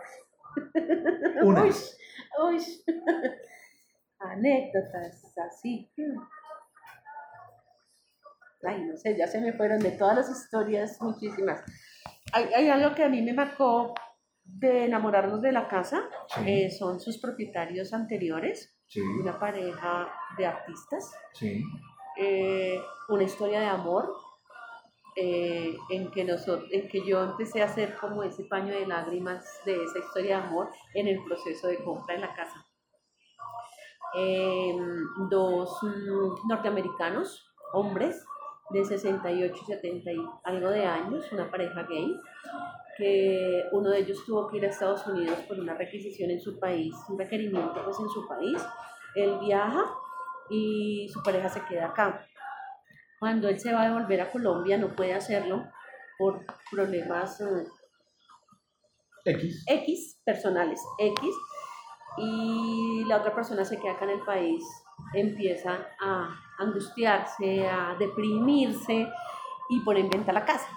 [1.43, 1.63] Una.
[1.63, 1.73] uy,
[2.43, 2.83] uy.
[4.19, 5.91] Anécdotas así.
[8.63, 11.63] Ay, no sé, ya se me fueron de todas las historias, muchísimas.
[12.33, 13.93] Hay, hay algo que a mí me marcó
[14.45, 16.03] de enamorarnos de la casa,
[16.45, 18.75] eh, son sus propietarios anteriores,
[19.21, 20.07] una pareja
[20.37, 21.11] de artistas,
[22.17, 22.79] eh,
[23.09, 24.13] una historia de amor,
[25.15, 29.45] eh, en, que nosotros, en que yo empecé a hacer como ese paño de lágrimas
[29.65, 32.65] de esa historia de amor en el proceso de compra en la casa.
[34.13, 35.77] Em, dos
[36.47, 38.25] norteamericanos, hombres,
[38.69, 42.19] de 68 y 70 y algo de años, una pareja gay,
[42.97, 46.59] que uno de ellos tuvo que ir a Estados Unidos por una requisición en su
[46.59, 48.65] país, un requerimiento pues en su país.
[49.15, 49.85] Él viaja
[50.49, 52.25] y su pareja se queda acá.
[53.19, 55.65] Cuando él se va a devolver a Colombia no puede hacerlo
[56.17, 57.67] por problemas eh,
[59.25, 59.63] X.
[59.67, 61.19] X personales, X,
[62.17, 64.63] y la otra persona se queda acá en el país,
[65.13, 69.07] empieza a angustiarse, a deprimirse
[69.69, 70.69] y pone en venta la casa.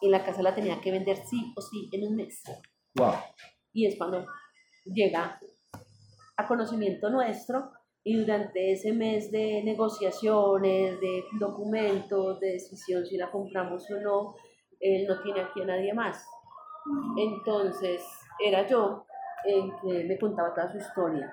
[0.00, 2.42] Y la casa la tenía que vender sí o sí en un mes.
[2.96, 3.14] Wow.
[3.72, 4.26] Y es cuando
[4.84, 5.38] llega
[6.36, 7.70] a conocimiento nuestro
[8.04, 14.34] y durante ese mes de negociaciones, de documentos, de decisión si la compramos o no,
[14.80, 16.26] él no tiene aquí a nadie más.
[17.16, 18.02] Entonces
[18.44, 19.06] era yo
[19.44, 21.32] en que me contaba toda su historia,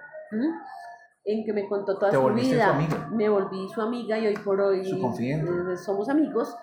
[1.25, 2.79] en que me contó toda su vida.
[3.11, 6.55] Me volví su amiga y hoy por hoy eh, somos amigos.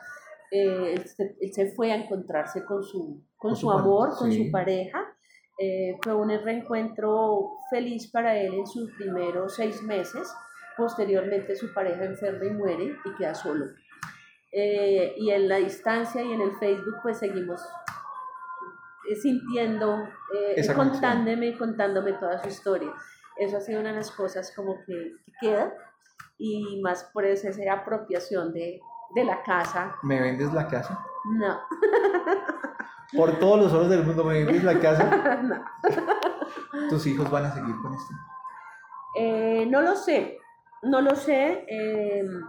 [0.53, 5.16] Eh, él, se, fue a encontrarse con su, con, su, amor, con su pareja.
[5.59, 10.29] Eh, fue un reencuentro feliz para él en sus primeros seis meses.
[10.77, 13.67] Posteriormente su pareja enferma y muere y queda solo.
[14.53, 17.63] Eh, y en la distancia y en el Facebook pues seguimos
[19.23, 20.09] sintiendo,
[20.75, 22.93] contándome, contándome toda su historia.
[23.37, 25.73] Eso ha sido una de las cosas como que, que queda
[26.39, 28.81] y más por eso esa apropiación de,
[29.15, 29.97] de la casa.
[30.03, 31.05] ¿Me vendes la casa?
[31.25, 31.61] No.
[33.17, 35.37] Por todos los oros del mundo, ¿me vendes la casa?
[35.43, 35.65] no.
[36.89, 38.15] ¿Tus hijos van a seguir con esto?
[39.19, 40.39] Eh, no lo sé,
[40.83, 41.65] no lo sé.
[41.69, 42.43] Em,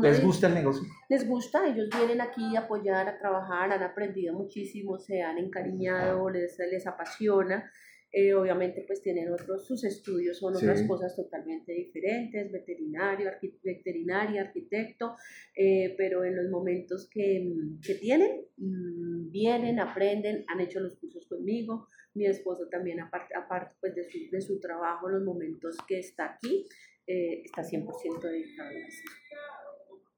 [0.00, 0.82] ¿Les gusta el negocio?
[1.08, 6.28] Les gusta, ellos vienen aquí a apoyar, a trabajar, han aprendido muchísimo, se han encariñado,
[6.30, 7.70] les, les apasiona.
[8.16, 13.28] Eh, obviamente pues tienen otros, sus estudios son otras cosas totalmente diferentes, veterinario,
[13.60, 15.16] veterinaria, arquitecto,
[15.56, 17.52] eh, pero en los momentos que,
[17.82, 23.74] que tienen, mm, vienen, aprenden, han hecho los cursos conmigo, mi esposo también aparte, aparte
[23.80, 26.66] pues de su, de su trabajo, los momentos que está aquí,
[27.08, 29.10] eh, está 100% dedicado a esto.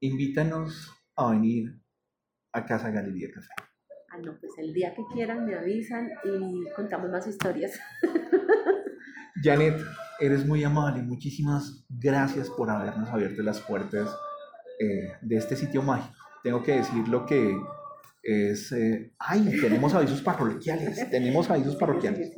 [0.00, 1.80] Invítanos a venir
[2.52, 3.48] a Casa Galería Café.
[4.16, 7.78] Ah, no, pues el día que quieran me avisan y contamos más historias.
[9.42, 9.78] Janet,
[10.18, 11.02] eres muy amable.
[11.02, 14.08] Muchísimas gracias por habernos abierto las puertas
[14.80, 16.14] eh, de este sitio mágico.
[16.42, 17.56] Tengo que decir lo que
[18.22, 18.72] es...
[18.72, 19.58] Eh, ¡Ay!
[19.60, 21.10] Tenemos avisos parroquiales.
[21.10, 22.32] Tenemos avisos parroquiales.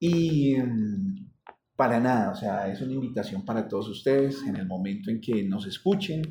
[0.00, 1.30] Y mm,
[1.76, 5.44] para nada, o sea, es una invitación para todos ustedes en el momento en que
[5.44, 6.22] nos escuchen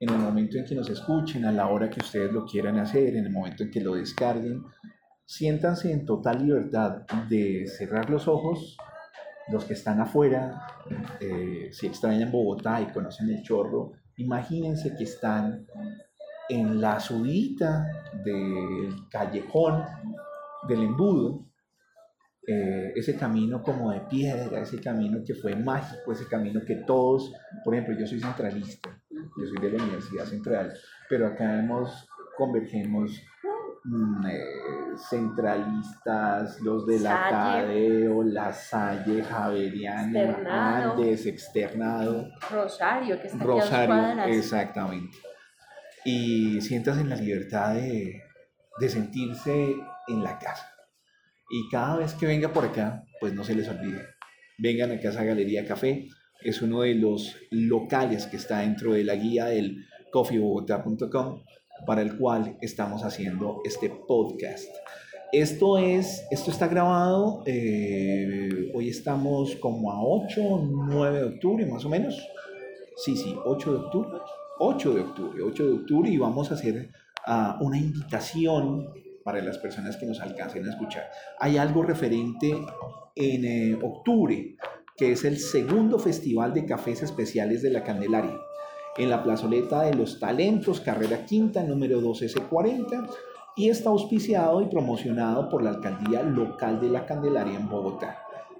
[0.00, 3.16] en el momento en que nos escuchen, a la hora que ustedes lo quieran hacer,
[3.16, 4.64] en el momento en que lo descarguen,
[5.26, 8.78] siéntanse en total libertad de cerrar los ojos,
[9.52, 10.66] los que están afuera,
[11.20, 15.66] eh, si extrañan Bogotá y conocen el chorro, imagínense que están
[16.48, 17.86] en la subida
[18.24, 19.84] del callejón
[20.66, 21.46] del embudo,
[22.46, 27.32] eh, ese camino como de piedra, ese camino que fue mágico, ese camino que todos,
[27.62, 28.99] por ejemplo, yo soy centralista,
[29.36, 30.72] yo soy de la Universidad Central,
[31.08, 33.22] pero acá hemos, convergemos
[33.84, 34.44] mm, eh,
[34.96, 42.28] centralistas, los de la Tadeo, La Salle, Javeriano, Andes, Externado.
[42.50, 45.16] Rosario, que está Rosario, exactamente.
[46.04, 48.22] Y sientas en la libertad de,
[48.78, 49.76] de sentirse
[50.08, 50.70] en la casa.
[51.50, 54.06] Y cada vez que venga por acá, pues no se les olvide.
[54.58, 56.06] Vengan a Casa Galería Café.
[56.42, 61.42] Es uno de los locales que está dentro de la guía del coffeebogotá.com
[61.86, 64.68] para el cual estamos haciendo este podcast.
[65.32, 70.40] Esto es, esto está grabado, eh, hoy estamos como a 8,
[70.88, 72.16] 9 de octubre más o menos.
[72.96, 74.18] Sí, sí, 8 de octubre.
[74.58, 76.90] 8 de octubre, 8 de octubre y vamos a hacer
[77.26, 78.92] uh, una invitación
[79.24, 81.04] para las personas que nos alcancen a escuchar.
[81.38, 82.50] Hay algo referente
[83.14, 84.56] en eh, octubre,
[85.00, 88.38] que es el segundo Festival de Cafés Especiales de la Candelaria
[88.98, 93.08] en la plazoleta de los talentos, carrera quinta, número 2S40,
[93.56, 98.18] y está auspiciado y promocionado por la alcaldía local de la Candelaria en Bogotá.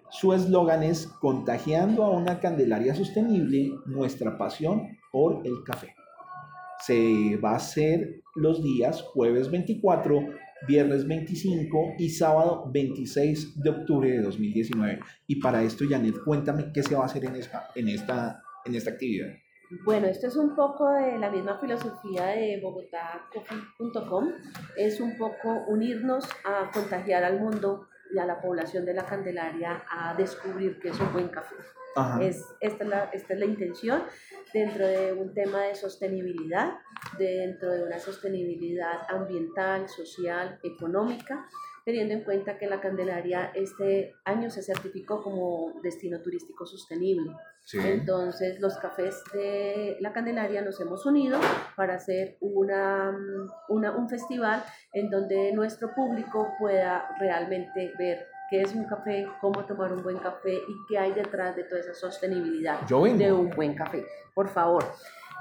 [0.09, 5.95] Su eslogan es Contagiando a una Candelaria sostenible, nuestra pasión por el café.
[6.87, 10.21] Se va a hacer los días jueves 24,
[10.67, 15.01] viernes 25 y sábado 26 de octubre de 2019.
[15.27, 18.75] Y para esto, Janet, cuéntame qué se va a hacer en esta, en esta, en
[18.75, 19.29] esta actividad.
[19.85, 24.33] Bueno, esto es un poco de la misma filosofía de bogotacoffee.com.
[24.77, 29.85] Es un poco unirnos a contagiar al mundo y a la población de la Candelaria
[29.89, 31.55] a descubrir que es un buen café.
[32.21, 34.05] Es, esta, es la, esta es la intención
[34.55, 36.79] dentro de un tema de sostenibilidad,
[37.19, 41.49] dentro de una sostenibilidad ambiental, social, económica
[41.85, 47.33] teniendo en cuenta que la Candelaria este año se certificó como destino turístico sostenible.
[47.73, 51.39] Entonces los cafés de la Candelaria nos hemos unido
[51.77, 53.17] para hacer una,
[53.69, 59.65] una, un festival en donde nuestro público pueda realmente ver qué es un café, cómo
[59.65, 63.75] tomar un buen café y qué hay detrás de toda esa sostenibilidad de un buen
[63.75, 64.05] café.
[64.35, 64.85] Por favor,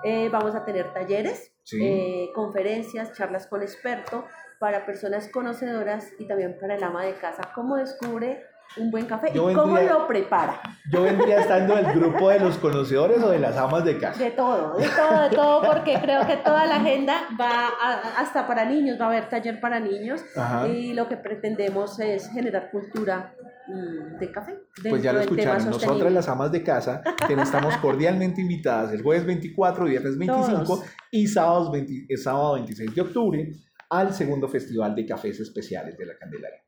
[0.03, 4.23] eh, vamos a tener talleres, eh, conferencias, charlas con expertos
[4.59, 7.49] para personas conocedoras y también para el ama de casa.
[7.55, 8.43] ¿Cómo descubre
[8.77, 10.61] un buen café y cómo lo prepara?
[10.91, 14.21] Yo vendría estando en el grupo de los conocedores o de las amas de casa.
[14.21, 17.69] De todo, de todo, de todo, porque creo que toda la agenda va
[18.17, 20.21] hasta para niños, va a haber taller para niños
[20.69, 23.33] y lo que pretendemos es generar cultura
[23.67, 24.59] mm, de café.
[24.89, 29.25] Pues ya lo escucharon, nosotras las amas de casa, que estamos cordialmente invitadas el jueves
[29.25, 33.53] 24, viernes 25 y sábado, 20, sábado 26 de octubre
[33.89, 36.63] al segundo Festival de Cafés Especiales de la Candelaria.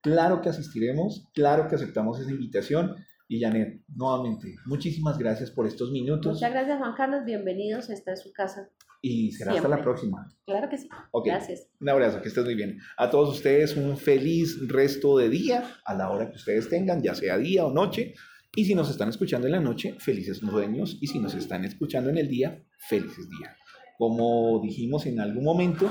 [0.00, 2.96] Claro que asistiremos, claro que aceptamos esa invitación.
[3.30, 6.34] Y Janet, nuevamente, muchísimas gracias por estos minutos.
[6.34, 7.24] Muchas gracias, Juan Carlos.
[7.26, 7.90] Bienvenidos.
[7.90, 8.70] Esta es su casa.
[9.02, 10.34] Y será hasta la próxima.
[10.46, 10.88] Claro que sí.
[11.24, 11.68] Gracias.
[11.78, 12.78] Un abrazo, que estés muy bien.
[12.96, 17.14] A todos ustedes, un feliz resto de día a la hora que ustedes tengan, ya
[17.14, 18.14] sea día o noche.
[18.56, 20.96] Y si nos están escuchando en la noche, felices dueños.
[21.00, 23.54] Y si nos están escuchando en el día, felices días.
[23.98, 25.90] Como dijimos en algún momento,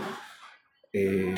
[0.98, 1.36] eh,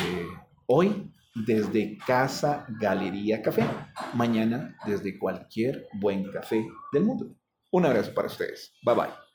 [0.68, 3.66] hoy desde Casa Galería Café,
[4.14, 7.36] mañana desde cualquier buen café del mundo.
[7.72, 8.74] Un abrazo para ustedes.
[8.84, 9.29] Bye bye.